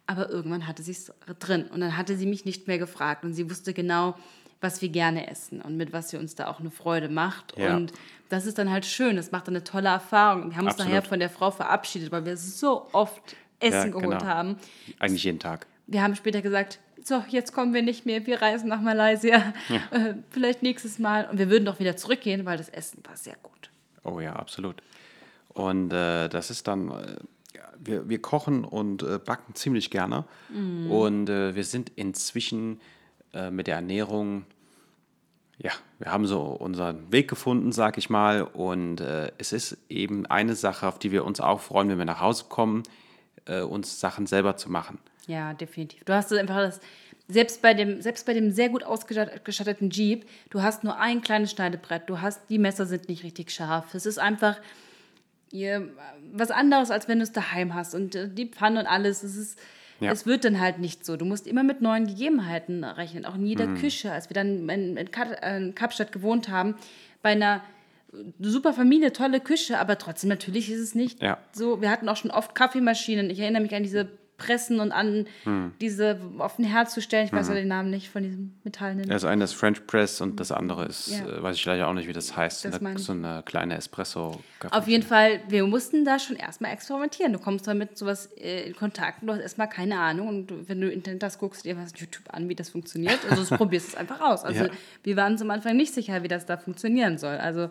Aber 0.06 0.28
irgendwann 0.28 0.66
hatte 0.66 0.82
sie 0.82 0.92
es 0.92 1.12
drin 1.38 1.66
und 1.72 1.80
dann 1.80 1.96
hatte 1.96 2.16
sie 2.16 2.26
mich 2.26 2.44
nicht 2.44 2.66
mehr 2.66 2.78
gefragt 2.78 3.24
und 3.24 3.32
sie 3.32 3.48
wusste 3.48 3.72
genau, 3.72 4.16
was 4.60 4.82
wir 4.82 4.88
gerne 4.88 5.28
essen 5.30 5.60
und 5.60 5.76
mit 5.76 5.92
was 5.92 6.10
sie 6.10 6.16
uns 6.16 6.34
da 6.34 6.48
auch 6.48 6.60
eine 6.60 6.70
Freude 6.70 7.08
macht. 7.08 7.56
Ja. 7.56 7.76
Und 7.76 7.92
das 8.28 8.46
ist 8.46 8.58
dann 8.58 8.70
halt 8.70 8.84
schön, 8.86 9.16
das 9.16 9.30
macht 9.30 9.46
dann 9.48 9.54
eine 9.54 9.64
tolle 9.64 9.88
Erfahrung. 9.88 10.50
Wir 10.50 10.56
haben 10.56 10.64
uns 10.64 10.74
Absolut. 10.74 10.92
nachher 10.92 11.08
von 11.08 11.18
der 11.20 11.30
Frau 11.30 11.50
verabschiedet, 11.50 12.10
weil 12.10 12.24
wir 12.24 12.36
so 12.36 12.88
oft 12.92 13.36
Essen 13.60 13.74
Ja, 13.76 13.86
geholt 13.86 14.18
genau. 14.20 14.24
haben. 14.24 14.56
Eigentlich 14.98 15.24
jeden 15.24 15.38
Tag. 15.38 15.66
Wir 15.86 16.02
haben 16.02 16.14
später 16.16 16.42
gesagt, 16.42 16.80
so, 17.02 17.22
jetzt 17.28 17.52
kommen 17.52 17.74
wir 17.74 17.82
nicht 17.82 18.06
mehr, 18.06 18.26
wir 18.26 18.40
reisen 18.40 18.68
nach 18.68 18.80
Malaysia, 18.80 19.52
äh, 19.90 20.14
vielleicht 20.30 20.62
nächstes 20.62 20.98
Mal. 20.98 21.28
Und 21.30 21.38
wir 21.38 21.50
würden 21.50 21.64
doch 21.66 21.78
wieder 21.78 21.96
zurückgehen, 21.96 22.46
weil 22.46 22.56
das 22.56 22.68
Essen 22.70 23.02
war 23.06 23.16
sehr 23.16 23.36
gut. 23.42 23.70
Oh 24.02 24.20
ja, 24.20 24.34
absolut. 24.34 24.82
Und 25.48 25.92
äh, 25.92 26.28
das 26.28 26.50
ist 26.50 26.66
dann, 26.66 26.90
äh, 26.90 27.16
ja, 27.16 27.16
wir, 27.78 28.08
wir 28.08 28.20
kochen 28.20 28.64
und 28.64 29.02
äh, 29.02 29.18
backen 29.18 29.54
ziemlich 29.54 29.90
gerne. 29.90 30.24
Mhm. 30.50 30.90
Und 30.90 31.28
äh, 31.28 31.54
wir 31.54 31.64
sind 31.64 31.92
inzwischen 31.96 32.80
äh, 33.32 33.50
mit 33.50 33.66
der 33.66 33.76
Ernährung, 33.76 34.44
ja, 35.58 35.72
wir 35.98 36.10
haben 36.10 36.26
so 36.26 36.40
unseren 36.40 37.12
Weg 37.12 37.28
gefunden, 37.28 37.72
sag 37.72 37.98
ich 37.98 38.10
mal. 38.10 38.42
Und 38.42 39.00
äh, 39.00 39.30
es 39.38 39.52
ist 39.52 39.78
eben 39.88 40.26
eine 40.26 40.54
Sache, 40.54 40.86
auf 40.86 40.98
die 40.98 41.12
wir 41.12 41.24
uns 41.24 41.40
auch 41.40 41.60
freuen, 41.60 41.88
wenn 41.88 41.98
wir 41.98 42.04
nach 42.04 42.20
Hause 42.20 42.46
kommen, 42.48 42.82
äh, 43.46 43.60
uns 43.60 44.00
Sachen 44.00 44.26
selber 44.26 44.56
zu 44.56 44.70
machen. 44.70 44.98
Ja, 45.26 45.54
definitiv. 45.54 46.04
Du 46.04 46.12
hast 46.12 46.32
einfach 46.32 46.56
das, 46.56 46.80
selbst 47.28 47.62
bei 47.62 47.72
dem, 47.72 48.02
selbst 48.02 48.26
bei 48.26 48.34
dem 48.34 48.50
sehr 48.50 48.68
gut 48.68 48.84
ausgestatteten 48.84 49.90
Jeep, 49.90 50.26
du 50.50 50.62
hast 50.62 50.84
nur 50.84 50.98
ein 50.98 51.22
kleines 51.22 51.52
Schneidebrett, 51.52 52.02
du 52.06 52.20
hast, 52.20 52.50
die 52.50 52.58
Messer 52.58 52.84
sind 52.84 53.08
nicht 53.08 53.24
richtig 53.24 53.50
scharf. 53.50 53.94
Es 53.94 54.04
ist 54.04 54.18
einfach 54.18 54.60
ihr, 55.54 55.88
was 56.32 56.50
anderes, 56.50 56.90
als 56.90 57.08
wenn 57.08 57.18
du 57.18 57.22
es 57.24 57.32
daheim 57.32 57.74
hast. 57.74 57.94
Und 57.94 58.14
äh, 58.14 58.28
die 58.28 58.46
Pfanne 58.46 58.80
und 58.80 58.86
alles, 58.86 59.22
es 59.22 59.36
ist, 59.36 59.58
Ja. 60.00 60.10
es 60.12 60.26
wird 60.26 60.44
dann 60.44 60.60
halt 60.60 60.78
nicht 60.80 61.04
so. 61.06 61.16
Du 61.16 61.24
musst 61.24 61.46
immer 61.46 61.62
mit 61.62 61.80
neuen 61.80 62.06
Gegebenheiten 62.06 62.82
rechnen, 62.84 63.24
auch 63.24 63.36
in 63.36 63.46
jeder 63.46 63.68
Küche. 63.68 64.10
Als 64.12 64.28
wir 64.28 64.34
dann 64.34 64.68
in, 64.68 64.96
äh, 64.96 65.56
in 65.56 65.74
Kapstadt 65.74 66.10
gewohnt 66.12 66.48
haben, 66.48 66.74
bei 67.22 67.30
einer 67.30 67.62
super 68.40 68.72
Familie, 68.72 69.12
tolle 69.12 69.40
Küche, 69.40 69.78
aber 69.78 69.98
trotzdem 69.98 70.28
natürlich 70.28 70.70
ist 70.70 70.80
es 70.80 70.94
nicht 70.94 71.22
Ja. 71.22 71.38
so. 71.52 71.80
Wir 71.80 71.90
hatten 71.90 72.08
auch 72.08 72.16
schon 72.16 72.30
oft 72.30 72.54
Kaffeemaschinen. 72.54 73.30
Ich 73.30 73.40
erinnere 73.40 73.62
mich 73.62 73.74
an 73.74 73.82
diese 73.82 74.08
Pressen 74.44 74.80
und 74.80 74.92
an 74.92 75.26
diese 75.80 76.20
auf 76.38 76.56
den 76.56 76.64
Herd 76.64 76.90
zu 76.90 77.00
stellen. 77.00 77.26
Ich 77.26 77.32
weiß 77.32 77.48
ja 77.48 77.54
den 77.54 77.68
Namen 77.68 77.90
nicht 77.90 78.10
von 78.10 78.22
diesem 78.22 78.54
metallenen. 78.64 79.08
Das 79.08 79.24
eine 79.24 79.44
ist 79.44 79.52
French 79.54 79.86
Press 79.86 80.20
und 80.20 80.38
das 80.40 80.52
andere 80.52 80.84
ist, 80.86 81.08
Ja. 81.08 81.26
äh, 81.26 81.42
weiß 81.42 81.56
ich 81.56 81.64
leider 81.64 81.88
auch 81.88 81.92
nicht, 81.94 82.08
wie 82.08 82.12
das 82.12 82.36
heißt, 82.36 82.64
Das 82.64 82.80
eine, 82.80 82.98
so 82.98 83.12
eine 83.12 83.42
kleine 83.44 83.76
espresso 83.76 84.40
Auf 84.70 84.86
jeden 84.88 85.02
Fall, 85.04 85.40
wir 85.48 85.66
mussten 85.66 86.04
da 86.04 86.18
schon 86.18 86.36
erstmal 86.36 86.72
experimentieren. 86.72 87.32
Du 87.32 87.38
kommst 87.38 87.66
damit 87.66 87.90
mit 87.90 87.98
sowas 87.98 88.26
äh, 88.36 88.68
in 88.68 88.76
Kontakt 88.76 89.22
und 89.22 89.28
du 89.28 89.34
hast 89.34 89.40
erstmal 89.40 89.68
keine 89.68 89.98
Ahnung. 89.98 90.28
Und 90.28 90.68
wenn 90.68 90.80
du 90.80 90.90
Internet 90.90 91.22
hast, 91.24 91.38
guckst 91.38 91.64
du 91.64 91.68
dir 91.70 91.76
was 91.78 91.92
YouTube 91.96 92.24
an, 92.32 92.48
wie 92.48 92.54
das 92.54 92.70
funktioniert. 92.70 93.18
Also 93.28 93.44
du 93.44 93.56
probierst 93.56 93.88
es 93.88 93.94
einfach 93.94 94.20
aus. 94.20 94.44
Also 94.44 94.64
Ja. 94.64 94.70
wir 95.02 95.16
waren 95.16 95.32
uns 95.32 95.42
am 95.42 95.50
Anfang 95.50 95.76
nicht 95.76 95.92
sicher, 95.94 96.22
wie 96.22 96.28
das 96.28 96.46
da 96.46 96.56
funktionieren 96.56 97.18
soll. 97.18 97.36
Also 97.36 97.68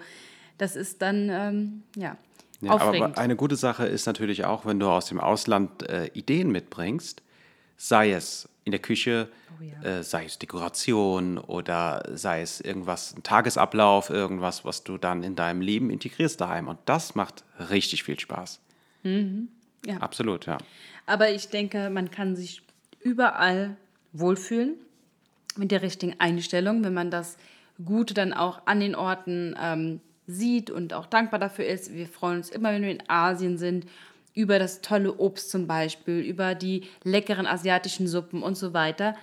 das 0.58 0.76
ist 0.76 1.02
dann, 1.02 1.30
ähm, 1.32 1.84
ja, 1.96 2.16
Ja, 2.63 2.71
aufregend. 2.73 3.04
aber 3.04 3.17
eine 3.17 3.36
gute 3.36 3.56
Sache 3.56 3.86
ist 3.86 4.06
natürlich 4.06 4.45
auch, 4.45 4.65
wenn 4.65 4.80
du 4.80 4.88
aus 4.88 5.06
dem 5.08 5.19
Ausland 5.19 5.88
äh, 5.89 6.08
Ideen 6.13 6.52
mitbringst, 6.52 7.21
sei 7.78 8.12
es 8.12 8.47
in 8.65 8.71
der 8.71 8.80
Küche, 8.82 9.30
Oh 9.60 9.63
ja. 9.63 9.97
äh, 9.99 10.04
sei 10.04 10.26
es 10.26 10.39
Dekoration 10.39 11.38
oder 11.38 12.04
sei 12.13 12.41
es 12.41 12.60
irgendwas, 12.62 13.15
ein 13.15 13.23
Tagesablauf, 13.23 14.10
irgendwas, 14.10 14.65
was 14.65 14.84
du 14.84 14.97
dann 14.97 15.21
in 15.23 15.36
deinem 15.36 15.62
Leben 15.62 15.89
integrierst 15.89 16.39
daheim. 16.41 16.67
Und 16.67 16.80
das 16.86 17.13
macht 17.15 17.43
richtig 17.69 18.04
viel 18.04 18.19
Spaß. 18.19 18.60
ja. 19.04 19.97
Absolut, 19.99 20.45
ja. 20.45 20.58
Aber 21.06 21.30
ich 21.32 21.49
denke, 21.49 21.89
man 21.89 22.10
kann 22.10 22.36
sich 22.36 22.62
überall 23.02 23.76
wohlfühlen 24.13 24.76
mit 25.58 25.71
der 25.71 25.82
richtigen 25.82 26.15
Einstellung, 26.19 26.84
wenn 26.84 26.93
man 26.93 27.12
das 27.12 27.38
Gute 27.84 28.13
dann 28.13 28.34
auch 28.34 28.62
an 28.65 28.80
den 28.80 28.95
Orten 28.95 29.56
ähm, 29.62 29.99
sieht 30.28 30.70
und 30.70 30.94
auch 30.94 31.06
dankbar 31.06 31.40
dafür 31.40 31.66
ist. 31.66 31.94
Wir 31.94 32.08
freuen 32.08 32.38
uns 32.38 32.50
immer, 32.50 32.72
wenn 32.72 32.82
wir 32.84 32.92
in 32.92 33.04
Asien 33.10 33.58
sind, 33.58 33.86
über 34.36 34.58
das 34.60 34.82
tolle 34.82 35.14
Obst 35.14 35.52
zum 35.52 35.68
Beispiel, 35.68 36.20
über 36.22 36.56
die 36.56 36.84
leckeren 37.04 37.46
asiatischen 37.46 38.08
Suppen 38.08 38.42
und 38.42 38.58
so 38.58 38.74
weiter. 38.74 39.16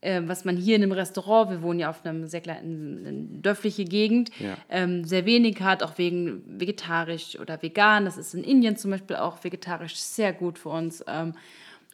Äh, 0.00 0.22
was 0.26 0.44
man 0.44 0.56
hier 0.56 0.76
in 0.76 0.82
einem 0.82 0.92
Restaurant, 0.92 1.50
wir 1.50 1.62
wohnen 1.62 1.80
ja 1.80 1.90
auf 1.90 2.04
einem 2.04 2.26
sehr 2.26 2.40
kleinen, 2.40 3.06
eine 3.06 3.40
dörfliche 3.42 3.84
Gegend, 3.84 4.30
Ja. 4.38 4.56
ähm, 4.68 5.04
sehr 5.04 5.24
wenig 5.26 5.60
hat, 5.62 5.82
auch 5.82 5.96
wegen 5.98 6.42
vegetarisch 6.60 7.38
oder 7.40 7.60
vegan. 7.62 8.04
Das 8.04 8.16
ist 8.16 8.34
in 8.34 8.44
Indien 8.44 8.76
zum 8.76 8.90
Beispiel 8.92 9.16
auch 9.16 9.42
vegetarisch 9.42 9.96
sehr 9.96 10.32
gut 10.32 10.58
für 10.58 10.68
uns. 10.68 11.02
Ähm, 11.08 11.32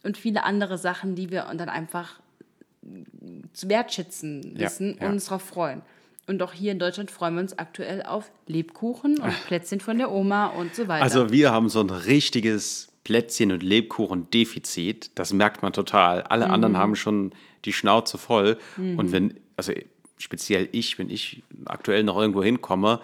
und 0.02 0.18
viele 0.18 0.42
andere 0.44 0.76
Sachen, 0.76 1.14
die 1.14 1.30
wir 1.30 1.44
dann 1.56 1.68
einfach 1.70 2.20
zu 3.54 3.68
wertschätzen 3.68 4.54
Ja, 4.56 4.66
wissen 4.66 4.96
ja. 5.00 5.06
und 5.06 5.14
uns 5.14 5.26
darauf 5.26 5.42
freuen. 5.42 5.80
Und 6.26 6.42
auch 6.42 6.52
hier 6.52 6.72
in 6.72 6.78
Deutschland 6.78 7.10
freuen 7.10 7.34
wir 7.34 7.42
uns 7.42 7.58
aktuell 7.58 8.02
auf 8.02 8.30
Lebkuchen 8.46 9.18
und 9.18 9.46
Plätzchen 9.46 9.80
von 9.80 9.98
der 9.98 10.10
Oma 10.10 10.46
und 10.46 10.74
so 10.74 10.88
weiter. 10.88 11.02
Also 11.02 11.30
wir 11.30 11.52
haben 11.52 11.68
so 11.68 11.80
ein 11.80 11.90
richtiges 11.90 12.88
Plätzchen- 13.04 13.52
und 13.52 13.62
Lebkuchen-Defizit. 13.62 15.10
Das 15.14 15.32
merkt 15.32 15.62
man 15.62 15.72
total. 15.72 16.22
Alle 16.22 16.46
Mhm. 16.46 16.50
anderen 16.52 16.76
haben 16.78 16.96
schon 16.96 17.32
die 17.64 17.72
Schnauze 17.72 18.18
voll. 18.18 18.58
Und 18.76 19.12
wenn, 19.12 19.34
also 19.56 19.72
speziell 20.18 20.68
ich, 20.72 20.98
wenn 20.98 21.10
ich 21.10 21.42
aktuell 21.66 22.02
noch 22.04 22.16
irgendwo 22.18 22.42
hinkomme, 22.42 23.00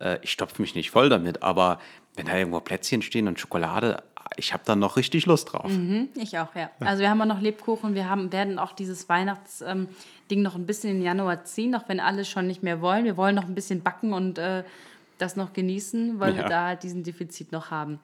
äh, 0.00 0.18
ich 0.22 0.30
stopfe 0.32 0.62
mich 0.62 0.74
nicht 0.74 0.90
voll 0.90 1.08
damit, 1.08 1.42
aber 1.42 1.80
wenn 2.16 2.26
da 2.26 2.36
irgendwo 2.36 2.60
Plätzchen 2.60 3.02
stehen 3.02 3.28
und 3.28 3.38
Schokolade, 3.40 4.02
ich 4.36 4.52
habe 4.52 4.62
da 4.64 4.76
noch 4.76 4.96
richtig 4.96 5.26
Lust 5.26 5.52
drauf. 5.52 5.70
Mhm, 5.70 6.08
ich 6.14 6.38
auch, 6.38 6.54
ja. 6.54 6.70
Also 6.80 7.00
wir 7.00 7.10
haben 7.10 7.20
auch 7.22 7.26
noch 7.26 7.40
Lebkuchen, 7.40 7.94
wir 7.94 8.08
haben, 8.08 8.32
werden 8.32 8.58
auch 8.58 8.72
dieses 8.72 9.08
Weihnachtsding 9.08 9.88
ähm, 10.30 10.42
noch 10.42 10.54
ein 10.54 10.66
bisschen 10.66 10.96
im 10.96 11.02
Januar 11.02 11.44
ziehen, 11.44 11.74
auch 11.74 11.88
wenn 11.88 12.00
alle 12.00 12.24
schon 12.24 12.46
nicht 12.46 12.62
mehr 12.62 12.80
wollen. 12.80 13.04
Wir 13.04 13.16
wollen 13.16 13.34
noch 13.34 13.44
ein 13.44 13.54
bisschen 13.54 13.82
backen 13.82 14.12
und 14.12 14.38
äh, 14.38 14.64
das 15.18 15.36
noch 15.36 15.52
genießen, 15.52 16.20
weil 16.20 16.34
ja. 16.34 16.42
wir 16.42 16.44
da 16.44 16.66
halt 16.68 16.82
diesen 16.82 17.02
Defizit 17.02 17.52
noch 17.52 17.70
haben. 17.70 17.98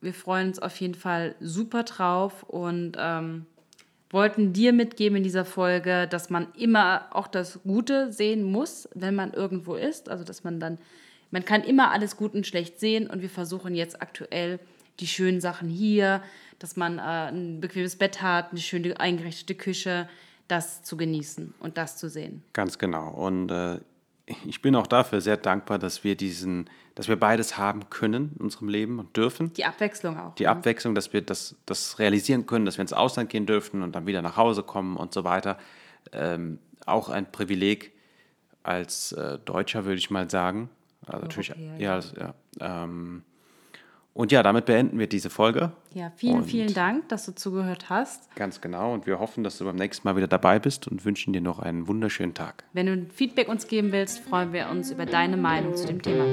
Wir 0.00 0.14
freuen 0.14 0.48
uns 0.48 0.58
auf 0.58 0.80
jeden 0.80 0.94
Fall 0.94 1.34
super 1.40 1.84
drauf 1.84 2.42
und 2.44 2.96
ähm, 2.98 3.46
wollten 4.10 4.52
dir 4.52 4.72
mitgeben 4.72 5.18
in 5.18 5.22
dieser 5.22 5.44
Folge, 5.44 6.08
dass 6.08 6.30
man 6.30 6.48
immer 6.56 7.06
auch 7.10 7.28
das 7.28 7.60
Gute 7.62 8.12
sehen 8.12 8.42
muss, 8.42 8.88
wenn 8.94 9.14
man 9.14 9.32
irgendwo 9.32 9.74
ist. 9.74 10.08
Also 10.08 10.24
dass 10.24 10.42
man 10.42 10.58
dann, 10.58 10.78
man 11.30 11.44
kann 11.44 11.62
immer 11.62 11.90
alles 11.90 12.16
gut 12.16 12.34
und 12.34 12.46
schlecht 12.46 12.80
sehen 12.80 13.08
und 13.08 13.20
wir 13.20 13.30
versuchen 13.30 13.74
jetzt 13.74 14.00
aktuell 14.00 14.58
die 15.00 15.06
schönen 15.06 15.40
Sachen 15.40 15.68
hier, 15.68 16.22
dass 16.58 16.76
man 16.76 16.98
äh, 16.98 17.02
ein 17.02 17.60
bequemes 17.60 17.96
Bett 17.96 18.22
hat, 18.22 18.50
eine 18.50 18.60
schöne 18.60 18.98
eingerichtete 19.00 19.54
Küche, 19.54 20.08
das 20.48 20.82
zu 20.82 20.96
genießen 20.96 21.54
und 21.60 21.78
das 21.78 21.96
zu 21.96 22.08
sehen. 22.08 22.42
Ganz 22.52 22.78
genau. 22.78 23.10
Und 23.10 23.50
äh, 23.50 23.80
ich 24.46 24.62
bin 24.62 24.74
auch 24.76 24.86
dafür 24.86 25.20
sehr 25.20 25.36
dankbar, 25.36 25.78
dass 25.78 26.04
wir 26.04 26.16
diesen, 26.16 26.68
dass 26.94 27.08
wir 27.08 27.16
beides 27.16 27.56
haben 27.56 27.88
können 27.90 28.32
in 28.38 28.44
unserem 28.44 28.68
Leben 28.68 28.98
und 28.98 29.16
dürfen. 29.16 29.52
Die 29.54 29.64
Abwechslung 29.64 30.18
auch. 30.18 30.34
Die 30.36 30.44
ja. 30.44 30.52
Abwechslung, 30.52 30.94
dass 30.94 31.12
wir 31.12 31.22
das, 31.22 31.56
das 31.66 31.98
realisieren 31.98 32.46
können, 32.46 32.64
dass 32.64 32.78
wir 32.78 32.82
ins 32.82 32.92
Ausland 32.92 33.30
gehen 33.30 33.46
dürfen 33.46 33.82
und 33.82 33.94
dann 33.94 34.06
wieder 34.06 34.22
nach 34.22 34.36
Hause 34.36 34.62
kommen 34.62 34.96
und 34.96 35.14
so 35.14 35.24
weiter. 35.24 35.58
Ähm, 36.12 36.58
auch 36.86 37.08
ein 37.08 37.30
Privileg 37.30 37.92
als 38.62 39.12
äh, 39.12 39.38
Deutscher, 39.38 39.84
würde 39.84 39.98
ich 39.98 40.10
mal 40.10 40.28
sagen. 40.30 40.70
Also 41.06 41.22
natürlich, 41.22 41.48
ja, 41.78 41.98
ja, 41.98 42.00
ja 42.18 42.34
ähm, 42.84 43.24
und 44.12 44.32
ja, 44.32 44.42
damit 44.42 44.66
beenden 44.66 44.98
wir 44.98 45.06
diese 45.06 45.30
Folge. 45.30 45.72
Ja, 45.94 46.12
vielen, 46.16 46.36
und 46.36 46.44
vielen 46.44 46.74
Dank, 46.74 47.08
dass 47.08 47.26
du 47.26 47.34
zugehört 47.34 47.88
hast. 47.90 48.34
Ganz 48.34 48.60
genau. 48.60 48.92
Und 48.92 49.06
wir 49.06 49.20
hoffen, 49.20 49.44
dass 49.44 49.58
du 49.58 49.64
beim 49.64 49.76
nächsten 49.76 50.06
Mal 50.06 50.16
wieder 50.16 50.26
dabei 50.26 50.58
bist 50.58 50.88
und 50.88 51.04
wünschen 51.04 51.32
dir 51.32 51.40
noch 51.40 51.58
einen 51.60 51.86
wunderschönen 51.86 52.34
Tag. 52.34 52.64
Wenn 52.72 52.86
du 52.86 53.06
Feedback 53.14 53.48
uns 53.48 53.68
geben 53.68 53.92
willst, 53.92 54.18
freuen 54.20 54.52
wir 54.52 54.68
uns 54.68 54.90
über 54.90 55.06
deine 55.06 55.36
Meinung 55.36 55.76
zu 55.76 55.86
dem 55.86 56.02
Thema. 56.02 56.24